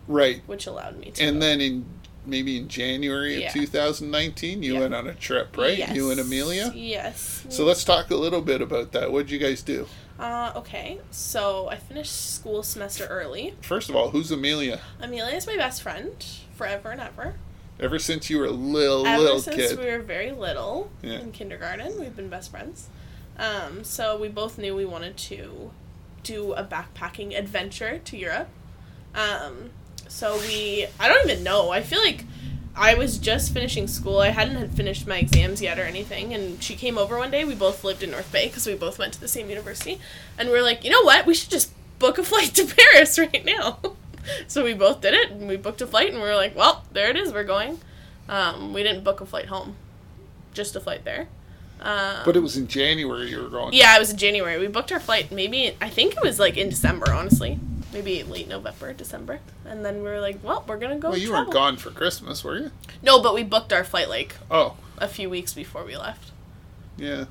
[0.09, 1.23] right, which allowed me to.
[1.25, 1.85] and then in
[2.25, 3.51] maybe in January of Yeah.
[3.53, 4.81] 2019, you Yeah.
[4.81, 5.77] went on a trip, right?
[5.79, 5.95] Yes.
[5.97, 6.73] You and Amelia.
[6.75, 7.45] Yes.
[7.49, 9.11] So let's talk a little bit about that.
[9.13, 9.87] What did you guys do?
[10.19, 13.55] Uh, okay, so I finished school semester early.
[13.61, 14.81] First of all, who's Amelia?
[15.01, 16.13] Amelia is my best friend
[16.55, 17.35] forever and ever.
[17.81, 21.19] Ever since you were a little Ever little since we were very little Yeah.
[21.19, 22.87] in kindergarten, we've been best friends.
[23.37, 25.73] Um, so we both knew we wanted to
[26.23, 28.49] do a backpacking adventure to Europe.
[29.17, 29.71] Um,
[30.13, 31.71] so we, I don't even know.
[31.71, 32.25] I feel like
[32.77, 34.19] I was just finishing school.
[34.19, 36.35] I hadn't finished my exams yet or anything.
[36.35, 37.45] And she came over one day.
[37.45, 39.99] We both lived in North Bay because we both went to the same university.
[40.39, 41.25] And we are like, you know what?
[41.27, 43.79] We should just book a flight to Paris right now.
[44.47, 46.85] so we both did it and we booked a flight and we were like, well,
[46.93, 47.33] there it is.
[47.33, 47.81] We're going.
[48.29, 49.77] Um, we didn't book a flight home,
[50.53, 51.27] just a flight there.
[51.81, 53.73] Um, But it was in January you were going.
[53.73, 54.59] yeah, it was in January.
[54.59, 55.33] We booked our flight.
[55.33, 57.59] Maybe I think it was like in December, honestly.
[57.93, 59.41] Maybe late November, December.
[59.67, 61.11] And then we were like, well, we're gonna go.
[61.11, 61.45] Well, you travel.
[61.45, 62.71] weren't gone for Christmas, were you?
[63.03, 66.31] No, but we booked our flight like Oh, a few weeks before we left.
[66.97, 67.27] yeah.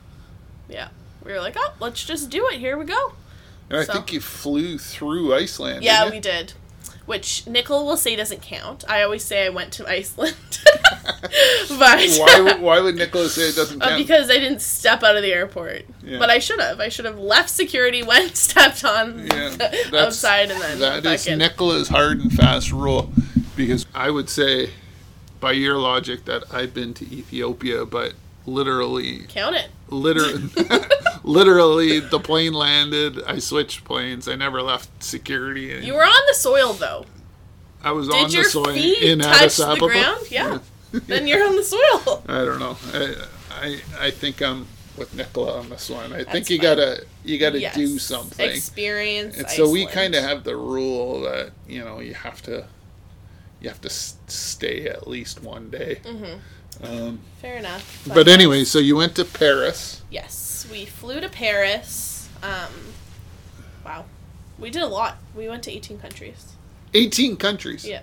[0.69, 0.89] Yeah,
[1.25, 2.59] we were like, oh, let's just do it.
[2.59, 3.13] Here we go.
[3.69, 5.83] And I think you flew through Iceland.
[5.83, 6.53] Yeah, we did.
[7.11, 8.85] Which Nicola will say doesn't count.
[8.87, 10.35] I always say I went to Iceland,
[11.69, 13.97] but why, would- why would Nicola say it doesn't Uh, count?
[14.01, 15.83] because I didn't step out of the airport.
[16.03, 16.19] Yeah.
[16.19, 16.79] But I should have.
[16.79, 21.27] I should have left security, went, stepped on Yeah, outside, and then that back is
[21.27, 21.39] in.
[21.39, 23.11] Nicola's hard and fast rule.
[23.57, 24.69] Because I would say
[25.41, 28.13] by your logic that I've been to Ethiopia, but
[28.45, 29.67] literally, Count it.
[29.89, 30.47] literally,
[31.23, 33.21] literally, the plane landed.
[33.25, 34.27] I switched planes.
[34.27, 35.73] I never left security.
[35.73, 37.05] And You were on the soil though.
[37.83, 40.31] I was Did on the soil feet in touch Addis the ground?
[40.31, 40.59] Yeah.
[40.91, 42.23] then you're on the soil.
[42.27, 42.77] I don't know.
[42.93, 43.15] I,
[43.51, 44.67] I I think I'm
[44.97, 46.13] with Nicola on this one.
[46.13, 46.63] I think you fine.
[46.63, 47.75] gotta you gotta Yes.
[47.75, 48.47] do something.
[48.49, 49.37] Experience.
[49.37, 52.67] And so we kind of have the rule that you know you have to
[53.61, 56.01] you have to s- stay at least one day.
[56.03, 56.85] Mm-hmm.
[56.85, 58.07] Um, Fair enough.
[58.13, 60.01] but anyway, so you went to Paris.
[60.09, 60.33] Yes,
[60.71, 62.29] we flew to Paris.
[62.41, 62.71] Um,
[63.85, 64.05] wow,
[64.57, 65.17] we did a lot.
[65.35, 66.53] We went to 18 countries.
[66.93, 67.85] 18 countries.
[67.87, 68.01] Yeah.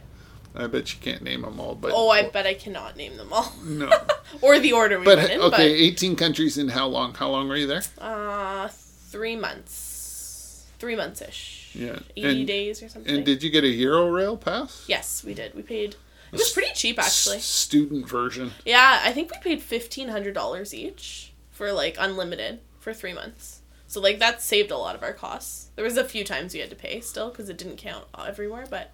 [0.54, 3.32] I bet you can't name them all, but Oh, I bet I cannot name them
[3.32, 3.52] all.
[3.64, 3.90] no.
[4.40, 5.40] or the order we But went in.
[5.42, 7.14] okay, 18 countries in how long?
[7.14, 7.82] How long were you there?
[7.96, 11.70] But uh, three months, three months ish.
[11.74, 11.98] Yeah.
[12.16, 13.14] 80 And- days or something.
[13.14, 14.84] And did you get a Eurail pass?
[14.88, 15.54] yes, we did.
[15.54, 15.96] We paid.
[16.32, 17.36] It was pretty cheap actually.
[17.36, 18.52] S- student version.
[18.64, 23.62] Yeah, I think we paid fifteen hundred dollars each for like unlimited for three months.
[23.88, 25.70] So like that saved a lot of our costs.
[25.74, 28.66] There was a few times we had to pay still because it didn't count everywhere,
[28.70, 28.92] but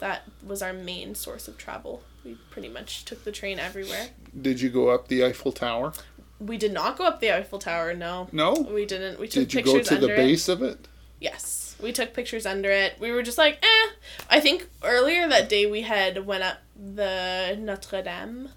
[0.00, 2.02] that was our main source of travel.
[2.24, 4.08] We pretty much took the train everywhere.
[4.40, 5.92] Did you go up the Eiffel Tower?
[6.40, 7.94] We did not go up the Eiffel Tower.
[7.94, 8.52] No, No.
[8.54, 9.20] we didn't.
[9.20, 9.64] We took pictures.
[9.64, 10.16] Did you go to the under it.
[10.16, 10.88] base of it?
[11.20, 12.94] Yes, we took pictures under it.
[12.98, 13.90] We were just like, eh.
[14.28, 18.48] I think earlier that day we had went up the Notre Dame,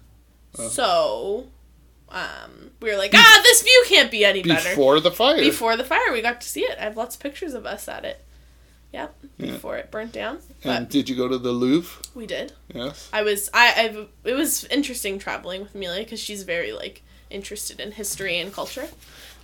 [0.58, 0.68] Uh-huh.
[0.68, 1.46] so
[2.16, 4.70] um, we were like, ah, this view can't be any better.
[4.70, 5.36] Before the fire.
[5.38, 6.78] Before the fire, we got to see it.
[6.78, 8.22] I have lots of pictures of us at it.
[8.92, 9.52] Yep, Yeah.
[9.52, 10.38] before it burnt down.
[10.64, 12.02] and did you go to the Louvre?
[12.14, 12.52] we did.
[12.72, 13.10] Yes.
[13.12, 17.78] I was I I've, it was interesting traveling with Amelia because she's very like interested
[17.80, 18.88] in history and culture.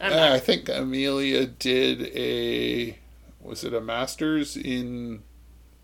[0.01, 0.33] And not.
[0.33, 2.97] I think Amelia did a
[3.41, 5.23] was it a master's in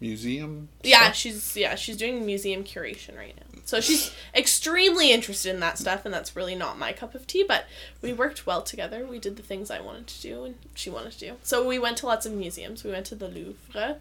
[0.00, 0.68] museum?
[0.82, 1.16] Yeah, stuff?
[1.16, 3.60] she's yeah, she's doing museum curation right now.
[3.64, 7.44] So she's extremely interested in that stuff and that's really not my cup of tea,
[7.46, 7.66] but
[8.00, 9.06] we worked well together.
[9.06, 11.32] We did the things I wanted to do and she wanted to do.
[11.42, 12.82] So we went to lots of museums.
[12.82, 13.98] We went to the Louvre.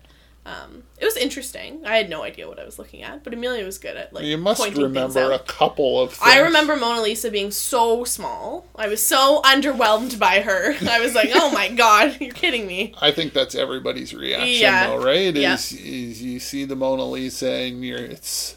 [0.48, 1.82] Um, it was interesting.
[1.86, 4.24] I had no idea what I was looking at, but Amelia was good at like
[4.24, 6.14] You must remember a couple of.
[6.14, 6.22] Things.
[6.24, 8.66] I remember Mona Lisa being so small.
[8.74, 10.74] I was so underwhelmed by her.
[10.90, 14.88] I was like, "Oh my god, you're kidding me." I think that's everybody's reaction, Yeah.
[14.88, 15.36] though, right?
[15.36, 15.56] Yeah.
[15.56, 18.56] Is is you see the Mona Lisa and you're it's,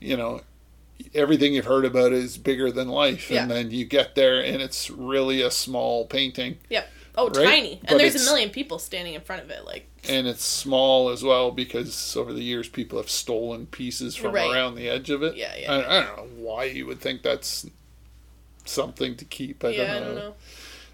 [0.00, 0.40] you know,
[1.14, 3.42] everything you've heard about is bigger than life, Yeah.
[3.42, 6.90] and then you get there and it's really a small painting, Yep.
[7.18, 7.44] Oh, Right?
[7.44, 7.78] tiny.
[7.82, 11.08] But And there's a million people standing in front of it like and it's small
[11.08, 14.50] as well because over the years people have stolen pieces from Right.
[14.54, 15.34] around the edge of it.
[15.36, 15.72] Yeah, yeah.
[15.72, 17.66] I, I don't know why you would think that's
[18.64, 19.64] something to keep.
[19.64, 20.34] I yeah, don't don't know.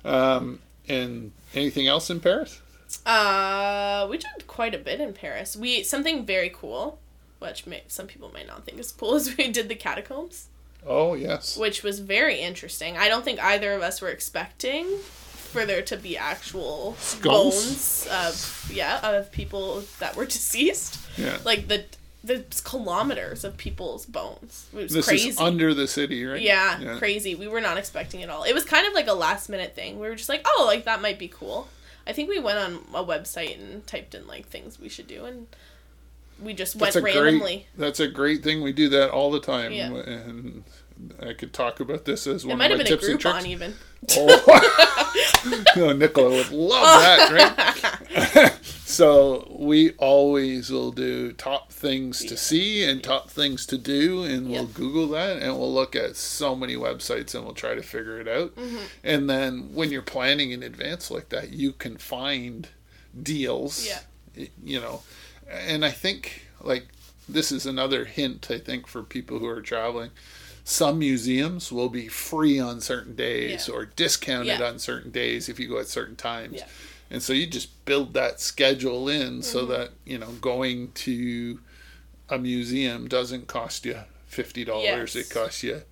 [0.05, 0.11] know.
[0.37, 0.59] Um,
[0.89, 2.61] and anything else in Paris?
[3.07, 5.57] Uh, we did quite a bit in Paris.
[5.57, 6.99] We something very cool,
[7.39, 10.49] which may, some people might not think is cool, is we did the catacombs,
[10.87, 11.57] Oh yes.
[11.57, 12.97] which was very interesting.
[12.97, 14.87] I don't think either of us were expecting
[15.53, 17.55] for there to be actual Skulls?
[17.55, 21.39] bones of yeah of people that were deceased, Yeah.
[21.45, 21.85] like the
[22.25, 24.67] the kilometers of people's bones.
[24.73, 25.31] It was this crazy.
[25.31, 26.41] is under the city, right?
[26.41, 27.35] Yeah, crazy.
[27.35, 28.45] We were not expecting it all.
[28.45, 29.99] It was kind of like a last minute thing.
[29.99, 31.67] We were just like, oh, like that might be cool.
[32.07, 35.25] I think we went on a website and typed in like things we should do,
[35.25, 35.49] and
[36.41, 37.39] we just That's went a randomly.
[37.57, 37.67] great.
[37.77, 38.63] That's a great thing.
[38.63, 39.93] We do that all the time, Yeah.
[39.93, 40.63] and
[41.21, 43.09] I could talk about this as It one might of have my been a tips
[43.09, 43.47] and Groupon tricks.
[43.47, 43.75] even.
[44.17, 45.23] Oh,
[45.77, 47.33] no, Nicola would love that,
[48.15, 48.53] right?
[48.85, 54.49] so we always will do top things to see and top things to do, and
[54.49, 54.75] we'll Yep.
[54.75, 58.29] Google that, and we'll look at so many websites, and we'll try to figure it
[58.29, 58.55] out.
[58.57, 58.77] Mm-hmm.
[59.03, 62.69] And then when you're planning in advance like that, you can find
[63.21, 63.87] deals.
[63.87, 64.47] Yeah.
[64.63, 65.03] You know,
[65.51, 66.89] and I think like
[67.29, 70.11] this is another hint I think for people who are traveling.
[70.65, 73.75] Some museums will be free on certain days Yeah.
[73.75, 74.63] or discounted Yeah.
[74.69, 76.55] on certain days if you go at certain times.
[76.59, 76.69] Yeah.
[77.11, 79.41] And so you just build that schedule in Mm-hmm.
[79.43, 81.61] so that, you know, going to
[82.29, 85.15] a museum doesn't cost you fifty dollars.
[85.15, 85.27] Yes.
[85.27, 85.83] It costs you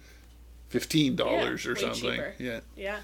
[0.68, 2.12] fifteen dollars Yeah, or something.
[2.12, 2.34] cheaper.
[2.38, 2.60] Yeah.
[2.76, 3.00] Yeah,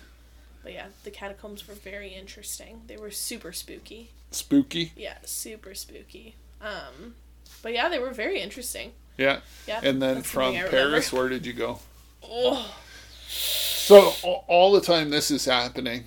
[0.63, 2.83] but yeah, the catacombs were very interesting.
[2.87, 4.11] They were super spooky.
[4.31, 4.93] Spooky.
[4.97, 6.37] Yeah, super spooky.
[6.63, 7.17] Um,
[7.63, 8.93] but yeah, they were very interesting.
[9.19, 9.41] Yeah.
[9.67, 11.81] Yeah, And then from Paris, where did you go?
[12.23, 12.73] Oh,
[13.29, 14.15] So
[14.47, 16.05] all the time this is happening,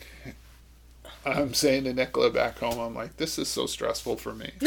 [1.25, 4.51] I'm saying to Nicola back home, I'm like, this is so stressful for me.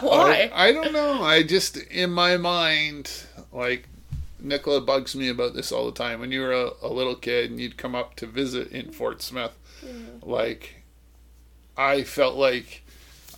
[0.00, 0.50] why?
[0.54, 1.22] I, I don't know.
[1.22, 3.10] I just in my mind,
[3.52, 3.88] like
[4.40, 6.20] Nicola bugs me about this all the time.
[6.20, 9.22] When you were a, a little kid and you'd come up to visit in Fort
[9.22, 9.52] Smith,
[10.22, 10.82] like
[11.76, 12.82] I felt like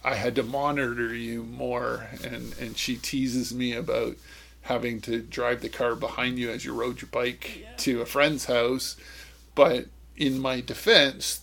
[0.05, 4.17] I had to monitor you more, and and she teases me about
[4.63, 7.69] having to drive the car behind you as you rode your bike Yeah.
[7.79, 8.97] to a friend's house.
[9.55, 9.87] But
[10.17, 11.41] in my defense,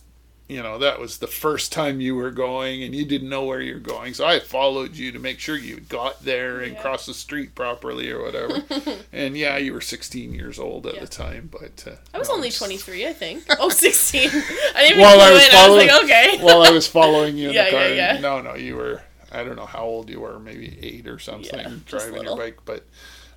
[0.48, 3.60] you know, that was the first time you were going and you didn't know where
[3.60, 4.14] you're going.
[4.14, 6.80] So I followed you to make sure you got there and Yeah.
[6.82, 8.62] crossed the street properly or whatever.
[9.12, 11.00] and yeah, you were 16 years old at Yeah.
[11.00, 13.44] the time, but uh, I was no, only it's- 23, I think.
[13.58, 14.28] Oh, 16.
[14.28, 15.54] I didn't even While I was in.
[15.54, 16.38] I was like, okay.
[16.44, 17.88] While I was following you in Yeah, the car.
[17.88, 18.20] yeah, yeah.
[18.20, 21.82] No, no, you were, I don't know how old you were, maybe eight or something,
[21.86, 22.58] driving your bike.
[22.64, 22.84] But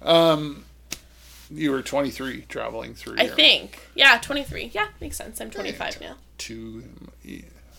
[0.04, 0.66] um,
[1.50, 3.80] you were 23 traveling through I think.
[3.96, 4.70] Yeah, 23.
[4.76, 5.42] Yeah, makes sense.
[5.42, 6.16] I'm 25 now.
[6.40, 6.84] Two.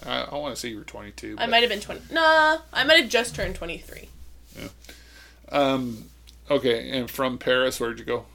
[0.06, 1.36] I, I want to say you were 22.
[1.38, 2.14] I might have been 20.
[2.14, 4.08] Nah, I might have just turned 23.
[4.58, 4.68] Yeah.
[5.50, 6.04] Um,
[6.50, 8.26] okay, and from Paris, where'd you go?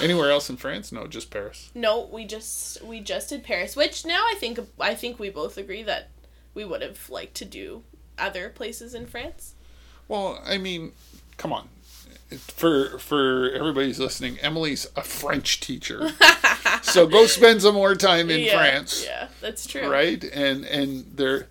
[0.00, 0.92] Anywhere else in France?
[0.92, 1.70] No, just Paris.
[1.74, 5.56] No, we just we just did Paris, which now I think I think we both
[5.56, 6.10] agree that
[6.54, 7.82] we would have liked to do
[8.18, 9.54] other places in France.
[10.08, 10.92] Well, I mean,
[11.36, 11.68] come on.
[12.36, 16.10] For for everybody's listening, Emily's a French teacher,
[16.82, 19.88] so go spend some more time in yeah, France, Yeah, that's true.
[19.88, 20.22] right?
[20.22, 21.48] And and there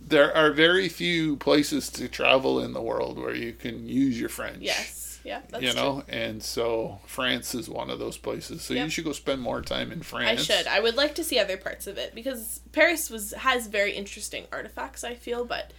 [0.00, 4.28] there are very few places to travel in the world where you can use your
[4.28, 4.58] French.
[4.60, 5.02] Yes.
[5.24, 5.80] Yeah, that's you true.
[5.80, 8.62] know, and so France is one of those places.
[8.62, 10.40] So you should go spend more time in France.
[10.40, 10.66] I should.
[10.68, 14.44] I would like to see other parts of it because Paris was has very interesting
[14.52, 15.02] artifacts.
[15.02, 15.72] I feel, but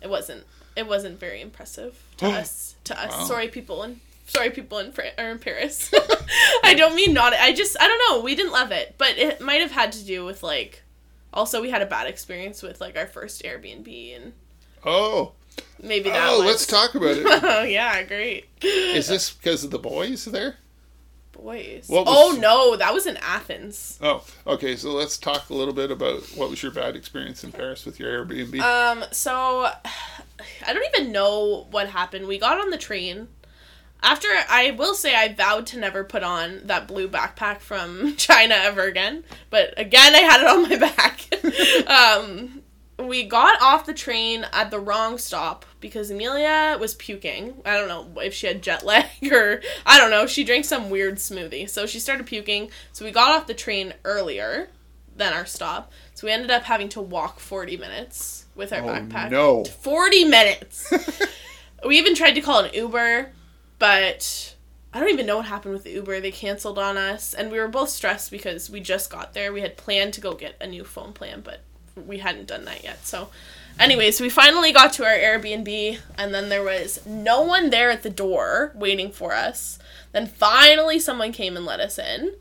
[0.00, 0.44] it wasn't.
[0.76, 2.74] It wasn't very impressive to us.
[2.84, 3.24] To us, Wow.
[3.24, 5.90] sorry people in sorry people in Fran- or in Paris.
[6.64, 7.32] I don't mean not.
[7.34, 8.22] I just I don't know.
[8.24, 10.82] We didn't love it, but it might have had to do with like.
[11.34, 14.32] Also, we had a bad experience with like our first Airbnb, and
[14.84, 15.32] Oh,
[15.82, 16.28] maybe that.
[16.30, 16.46] oh, was...
[16.46, 17.26] let's talk about it.
[17.44, 18.46] oh yeah, great.
[18.62, 20.56] Is this because of the boys there?
[21.42, 21.86] Boys?
[21.88, 23.98] What was- Oh no, that was in Athens.
[24.02, 24.76] Oh, okay.
[24.76, 27.98] So let's talk a little bit about what was your bad experience in Paris with
[28.00, 28.60] your Airbnb.
[28.60, 29.66] Um, so
[30.66, 32.26] I don't even know what happened.
[32.26, 33.28] We got on the train.
[34.02, 38.54] After I will say I vowed to never put on that blue backpack from China
[38.54, 40.76] ever again, but again I had it on my
[41.86, 41.88] back.
[41.90, 42.62] um,
[42.98, 47.54] we got off the train at the wrong stop because Amelia was puking.
[47.64, 50.26] I don't know if she had jet lag or I don't know.
[50.26, 52.70] She drank some weird smoothie, so she started puking.
[52.92, 54.70] So we got off the train earlier
[55.16, 55.92] than our stop.
[56.14, 59.30] So we ended up having to walk 40 minutes with our oh backpack.
[59.30, 59.64] no!
[59.64, 60.92] 40 minutes.
[61.86, 63.32] we even tried to call an Uber,
[63.78, 64.54] but
[64.92, 66.20] I don't even know what happened with the Uber.
[66.20, 69.52] They canceled on us, and we were both stressed because we just got there.
[69.52, 71.60] We had planned to go get a new phone plan, but
[71.96, 73.06] we hadn't done that yet.
[73.06, 73.28] So,
[73.78, 78.02] anyways, we finally got to our Airbnb, and then there was no one there at
[78.02, 79.78] the door waiting for us.
[80.12, 82.34] Then finally, someone came and let us in.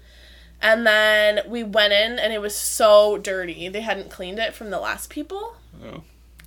[0.62, 3.68] And then we went in, and it was so dirty.
[3.70, 5.56] They hadn't cleaned it from the last people.
[5.84, 6.04] Oh.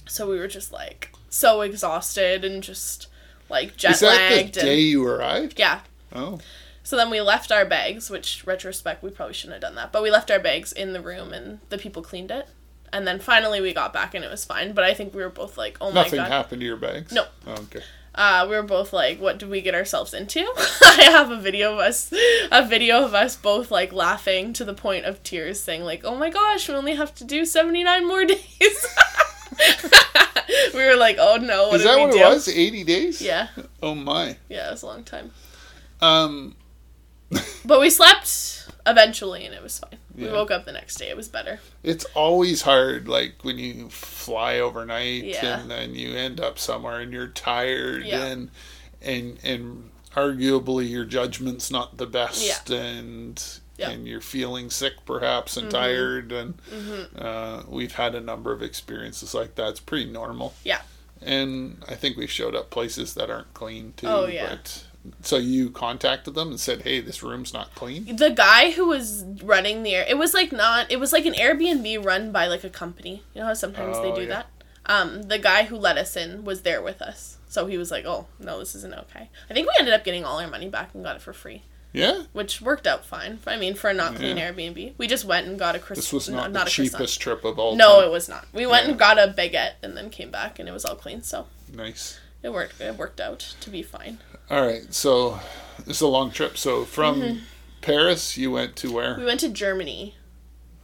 [0.06, 3.08] So we were just like so exhausted and just
[3.50, 4.54] like jet lagged.
[4.54, 5.58] the day and, you arrived?
[5.58, 5.80] yeah.
[6.14, 6.38] Oh,
[6.82, 10.02] So then we left our bags, which retrospect we probably shouldn't have done that, but
[10.02, 12.48] we left our bags in the room and the people cleaned it.
[12.92, 14.72] And then finally we got back and it was fine.
[14.72, 16.32] But I think we were both like, oh nothing my god.
[16.32, 17.12] happened to your bags.
[17.12, 17.24] No.
[17.46, 17.82] Oh, okay.
[18.14, 20.40] Uh, we were both like, what did we get ourselves into?
[20.82, 22.12] I have a video of us,
[22.50, 26.16] a video of us both like laughing to the point of tears, saying like, oh
[26.16, 28.86] my gosh, we only have to do seventy nine more days.
[30.74, 32.18] we were like, oh no, what Is that what do?
[32.18, 32.48] it was?
[32.48, 33.20] Eighty days?
[33.22, 33.48] Yeah,
[33.82, 34.36] Oh my.
[34.48, 35.30] yeah, it was a long time.
[36.00, 36.56] Um.
[37.64, 39.98] But we slept eventually, and it was fine.
[40.18, 40.32] We Yeah.
[40.32, 41.60] woke up the next day; it was better.
[41.82, 45.60] It's always hard, like when you fly overnight Yeah.
[45.60, 48.24] and then you end up somewhere and you're tired Yeah.
[48.24, 48.50] and
[49.00, 53.42] and and arguably your judgment's not the best and
[53.78, 55.76] and you're feeling sick perhaps and Mm-hmm.
[55.78, 56.54] tired and
[57.16, 59.68] uh, we've had a number of experiences like that.
[59.68, 60.52] It's pretty normal.
[60.64, 60.80] Yeah.
[61.22, 64.08] And I think we've showed up places that aren't clean too.
[64.08, 64.48] Oh, yeah.
[64.50, 64.84] But,
[65.22, 69.24] so you contacted them and said, "Hey, this room's not clean." The guy who was
[69.42, 72.64] running the air, it was like not, it was like an Airbnb run by like
[72.64, 73.22] a company.
[73.34, 74.28] You know how sometimes they Oh, do yeah.
[74.28, 74.46] that.
[74.86, 78.04] Um, the guy who let us in was there with us, so he was like,
[78.06, 80.90] "Oh no, this isn't okay." I think we ended up getting all our money back
[80.94, 82.22] and got it for free, Yeah.
[82.32, 83.38] which worked out fine.
[83.46, 84.50] I mean, for a not clean Yeah.
[84.50, 86.06] Airbnb, we just went and got a Christmas.
[86.06, 86.90] This was not, the a croissant.
[86.90, 88.04] cheapest trip of all No, time.
[88.08, 88.46] it was not.
[88.54, 88.90] We went Yeah.
[88.92, 91.22] and got a baguette and then came back, and it was all clean.
[91.22, 92.18] So Nice.
[92.42, 92.80] it worked.
[92.80, 94.20] It worked out to be fine.
[94.50, 95.40] All right, so
[95.84, 96.56] this is a long trip.
[96.56, 97.38] So from Mm-hmm.
[97.80, 99.16] Paris, you went to where?
[99.16, 100.14] We went to Germany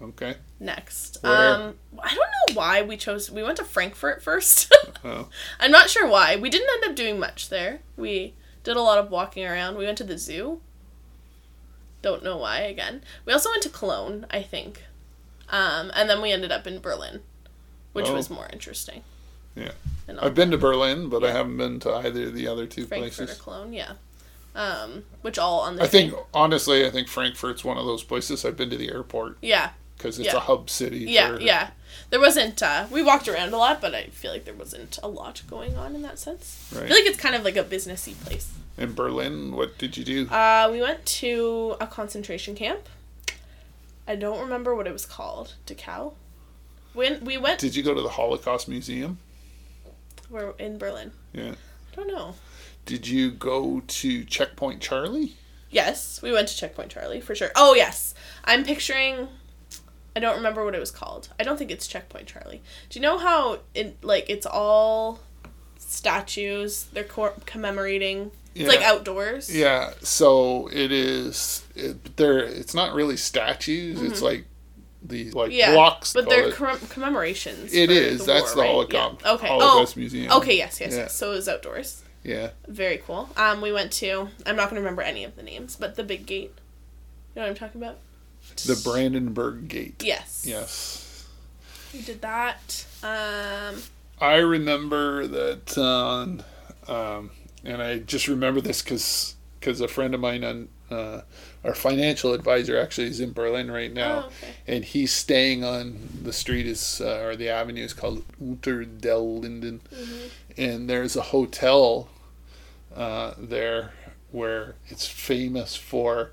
[0.00, 0.36] Okay.
[0.60, 1.18] next.
[1.22, 1.54] Where?
[1.54, 3.30] Um, I don't know why we chose.
[3.30, 4.72] We went to Frankfurt first.
[5.06, 5.28] Oh,
[5.60, 6.34] I'm not sure why.
[6.36, 7.80] We didn't end up doing much there.
[7.94, 9.76] We did a lot of walking around.
[9.76, 10.62] We went to the zoo.
[12.00, 13.02] Don't know why again.
[13.26, 14.84] We also went to Cologne, I think.
[15.50, 17.20] Um, and then we ended up in Berlin,
[17.92, 18.14] which Oh.
[18.14, 19.02] was more interesting.
[19.56, 19.72] Yeah.
[20.08, 22.86] And I've been to Berlin, but I haven't been to either of the other two
[22.86, 23.38] Frankfurt places.
[23.38, 23.92] or Cologne, yeah.
[24.54, 28.44] um, which all on the I think honestly, I think Frankfurt's one of those places.
[28.44, 30.36] I've been to the airport yeah because it's Yeah.
[30.36, 30.98] a hub city.
[30.98, 31.70] yeah for- yeah.
[32.10, 32.62] There wasn't.
[32.62, 35.76] Uh, we walked around a lot, but I feel like there wasn't a lot going
[35.76, 36.68] on in that sense.
[36.72, 38.52] I feel like it's kind of like a businessy place.
[38.76, 40.28] In Berlin, what did you do?
[40.28, 42.88] Uh, we went to a concentration camp.
[44.06, 45.54] I don't remember what it was called.
[45.66, 46.12] Dachau.
[46.92, 49.18] When we went, Did you go to the Holocaust Museum?
[50.30, 51.12] We're in Berlin.
[51.32, 51.52] Yeah.
[51.92, 52.34] I don't know.
[52.86, 55.36] Did you go to Checkpoint Charlie?
[55.70, 57.50] Yes, we went to Checkpoint Charlie for sure.
[57.56, 58.14] Oh yes,
[58.44, 59.28] I'm picturing.
[60.14, 61.28] I don't remember what it was called.
[61.40, 62.62] I don't think it's Checkpoint Charlie.
[62.88, 65.18] Do you know how it like it's all
[65.78, 66.84] statues?
[66.92, 68.30] They're cor- commemorating.
[68.54, 69.52] It's like outdoors.
[69.52, 71.64] Yeah, so it is.
[71.74, 74.00] It, there, it's not really statues.
[74.00, 74.24] It's mm-hmm.
[74.24, 74.44] like
[75.04, 75.52] these like.
[75.52, 76.12] Yeah, blocks.
[76.12, 76.54] but they're it.
[76.54, 77.72] comm- commemorations.
[77.72, 78.26] It for is.
[78.26, 78.70] That's war, the right?
[78.70, 79.22] Holocaust.
[79.24, 79.32] Yeah.
[79.32, 79.46] Okay.
[79.46, 80.32] Holocaust oh, Museum.
[80.32, 80.56] Okay.
[80.56, 80.80] Yes.
[80.80, 80.92] Yes.
[80.92, 80.98] Yeah.
[80.98, 81.14] Yes.
[81.14, 82.02] So it was outdoors.
[82.22, 82.50] Yeah.
[82.66, 83.28] Very cool.
[83.36, 84.28] Um, we went to.
[84.46, 86.52] I'm not going to remember any of the names, but the big gate.
[87.34, 87.98] You know what I'm talking about?
[88.66, 90.02] The Brandenburg Gate.
[90.04, 90.44] Yes.
[90.46, 91.26] Yes.
[91.92, 92.86] We did that.
[93.02, 93.82] Um.
[94.20, 96.42] I remember that, um,
[96.86, 97.30] um,
[97.64, 101.22] and I just remember this because because a friend of mine on uh,
[101.64, 104.54] our financial advisor actually is in Berlin right now, Oh, okay.
[104.66, 109.40] and he's staying on the street is uh, or the avenue is called Unter den
[109.40, 110.26] Linden, Mm-hmm.
[110.60, 112.08] and there's a hotel
[112.94, 113.92] uh, there
[114.30, 116.32] where it's famous for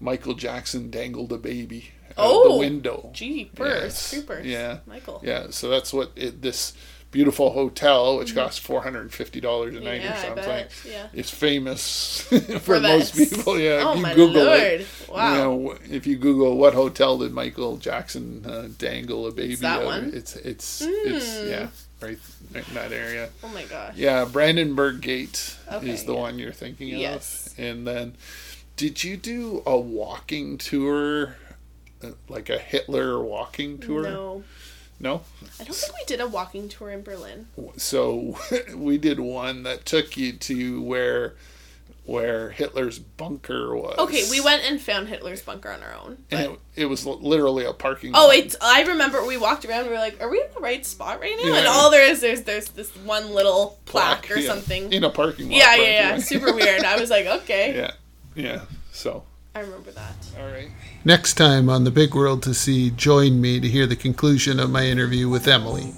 [0.00, 3.10] Michael Jackson dangled a baby out Oh, the window.
[3.12, 4.10] Jeepers, Yes.
[4.10, 4.46] creepers.
[4.46, 4.78] Yeah.
[4.86, 5.20] Michael.
[5.24, 6.72] Yeah, so that's what it, this
[7.10, 10.04] beautiful hotel, which costs four hundred and fifty dollars a night Mm-hmm.
[10.04, 10.92] Yeah, or something.
[10.92, 11.06] Yeah.
[11.12, 12.20] is famous
[12.60, 13.58] for, most people.
[13.58, 14.60] Yeah, Oh if you Google lord!
[14.62, 15.28] it, Wow.
[15.32, 19.54] you know, if you Google what hotel did Michael Jackson uh, dangle a baby?
[19.56, 20.10] that out one?
[20.14, 21.48] It's it's it's Mm.
[21.50, 21.68] yeah,
[22.00, 22.18] right
[22.54, 23.30] in that area.
[23.42, 23.94] oh my gosh.
[23.96, 26.20] Yeah, Brandenburg Gate Okay, is the yeah.
[26.20, 27.48] one you're thinking Yes.
[27.48, 28.14] of, and then
[28.76, 31.36] did you do a walking tour?
[32.02, 34.04] uh, Like a Hitler walking tour?
[34.04, 34.42] No,
[35.00, 35.22] No?
[35.58, 37.46] I don't think we did a walking tour in Berlin.
[37.78, 38.38] so
[38.76, 41.34] we did one that took you to where
[42.04, 43.96] where Hitler's bunker was.
[43.98, 46.18] Okay, we went and found Hitler's bunker on our own.
[46.30, 48.12] and it, it was literally a parking.
[48.12, 48.20] Lot.
[48.20, 48.36] Oh, lot.
[48.36, 48.56] it's.
[48.60, 49.84] I remember we walked around.
[49.84, 51.58] We were like, "Are we in the right spot right now?" Yeah.
[51.58, 54.92] And all there is, there's there's this one little plaque, or yeah, something.
[54.92, 55.56] in a parking lot.
[55.56, 56.18] Yeah, yeah, yeah.
[56.18, 56.82] Super weird.
[56.82, 57.76] I was like, okay.
[57.76, 57.92] yeah,
[58.34, 58.62] yeah.
[58.92, 59.22] So
[59.54, 60.14] I remember that.
[60.38, 60.70] all right.
[61.04, 64.70] Next time on The Big World to See, join me to hear the conclusion of
[64.70, 65.92] my interview with Emily.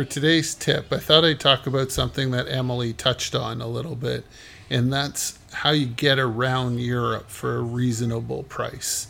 [0.00, 3.96] For today's tip, I thought I'd talk about something that Emily touched on a little
[3.96, 4.24] bit,
[4.70, 9.08] and that's how you get around Europe for a reasonable price.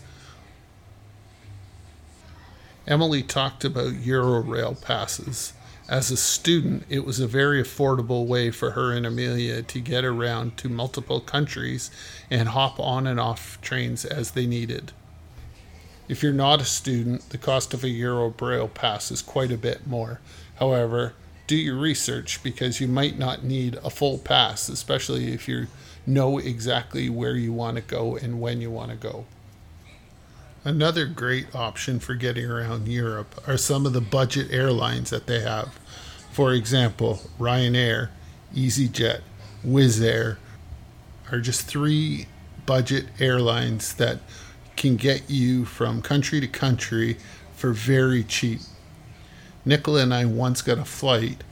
[2.89, 5.53] Emily talked about Eurail passes.
[5.89, 10.05] As a student, it was a very affordable way for her and Amelia to get
[10.05, 11.93] around to multiple countries
[12.33, 14.91] and hop on and off trains as they needed.
[16.09, 19.87] If you're not a student, the cost of a Eurail pass is quite a bit
[19.87, 20.19] more.
[20.61, 21.15] However,
[21.47, 25.67] do your research because you might not need a full pass, especially if you
[26.07, 29.25] know exactly where you want to go and when you want to go.
[30.63, 35.41] Another great option for getting around Europe are some of the budget airlines that they
[35.41, 35.79] have.
[36.31, 38.11] For example, Ryanair,
[38.55, 39.23] EasyJet,
[39.67, 40.39] Wizz Air
[41.33, 42.27] are just three
[42.67, 44.19] budget airlines that
[44.77, 47.17] can get you from country to country
[47.55, 48.61] for very cheap.
[49.65, 51.45] Nicola and I once got a flight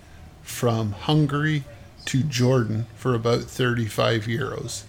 [0.42, 1.64] from Hungary
[2.06, 4.84] to Jordan for about 35 euros.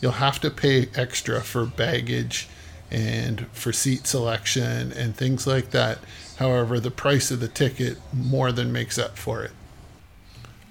[0.00, 2.48] You'll have to pay extra for baggage
[2.90, 5.98] and for seat selection and things like that.
[6.36, 9.52] However, the price of the ticket more than makes up for it.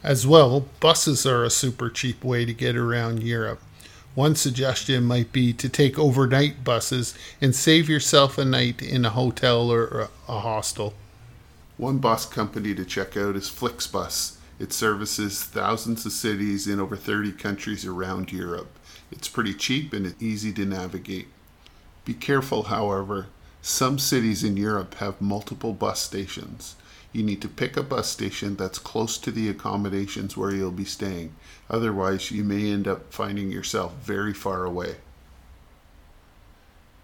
[0.04, 3.62] As well, buses are a super cheap way to get around Europe.
[4.14, 9.10] One suggestion might be to take overnight buses and save yourself a night in a
[9.10, 10.94] hotel or a hostel.
[11.78, 14.38] One bus company to check out is Flixbus.
[14.60, 18.78] It services thousands of cities in over 30 countries around Europe.
[19.12, 21.30] It's pretty cheap and easy to navigate.
[22.06, 23.28] Be careful, however,
[23.64, 26.76] some cities in Europe have multiple bus stations.
[27.12, 30.86] You need to pick a bus station that's close to the accommodations where you'll be
[30.86, 31.34] staying.
[31.72, 34.98] Otherwise, you may end up finding yourself very far away.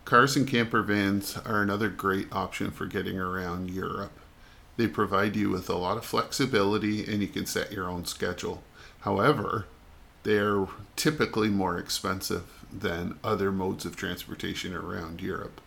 [0.06, 4.19] Cars and camper vans are another great option for getting around Europe.
[4.80, 8.64] They provide you with a lot of flexibility and you can set your own schedule.
[9.02, 9.66] However,
[10.24, 15.60] they're typically more expensive than other modes of transportation around Europe.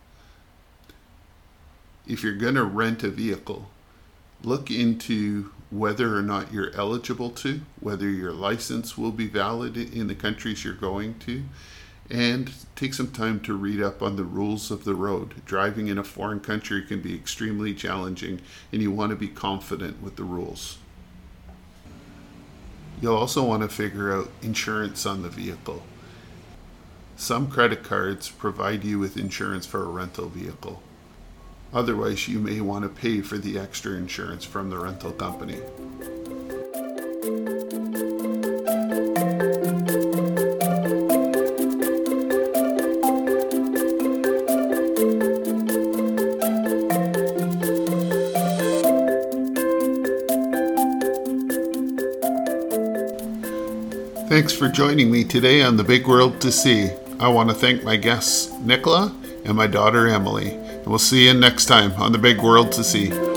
[2.06, 3.68] If you're going to rent a vehicle,
[4.42, 10.06] look into whether or not you're eligible to, whether your license will be valid in
[10.06, 11.42] the countries you're going to,
[12.12, 15.34] and take some time to read up on the rules of the road.
[15.46, 20.02] Driving in a foreign country can be extremely challenging, and you want to be confident
[20.02, 20.76] with the rules.
[23.00, 25.82] You'll also want to figure out insurance on the vehicle.
[27.16, 30.82] Some credit cards provide you with insurance for a rental vehicle.
[31.72, 35.60] Otherwise, you may want to pay for the extra insurance from the rental company.
[54.32, 56.88] Thanks for joining me today on The Big World to See.
[57.20, 59.14] I want to thank my guests, Nicola
[59.44, 60.52] and my daughter, Emily.
[60.52, 63.31] And we'll see you next time on The Big World to See.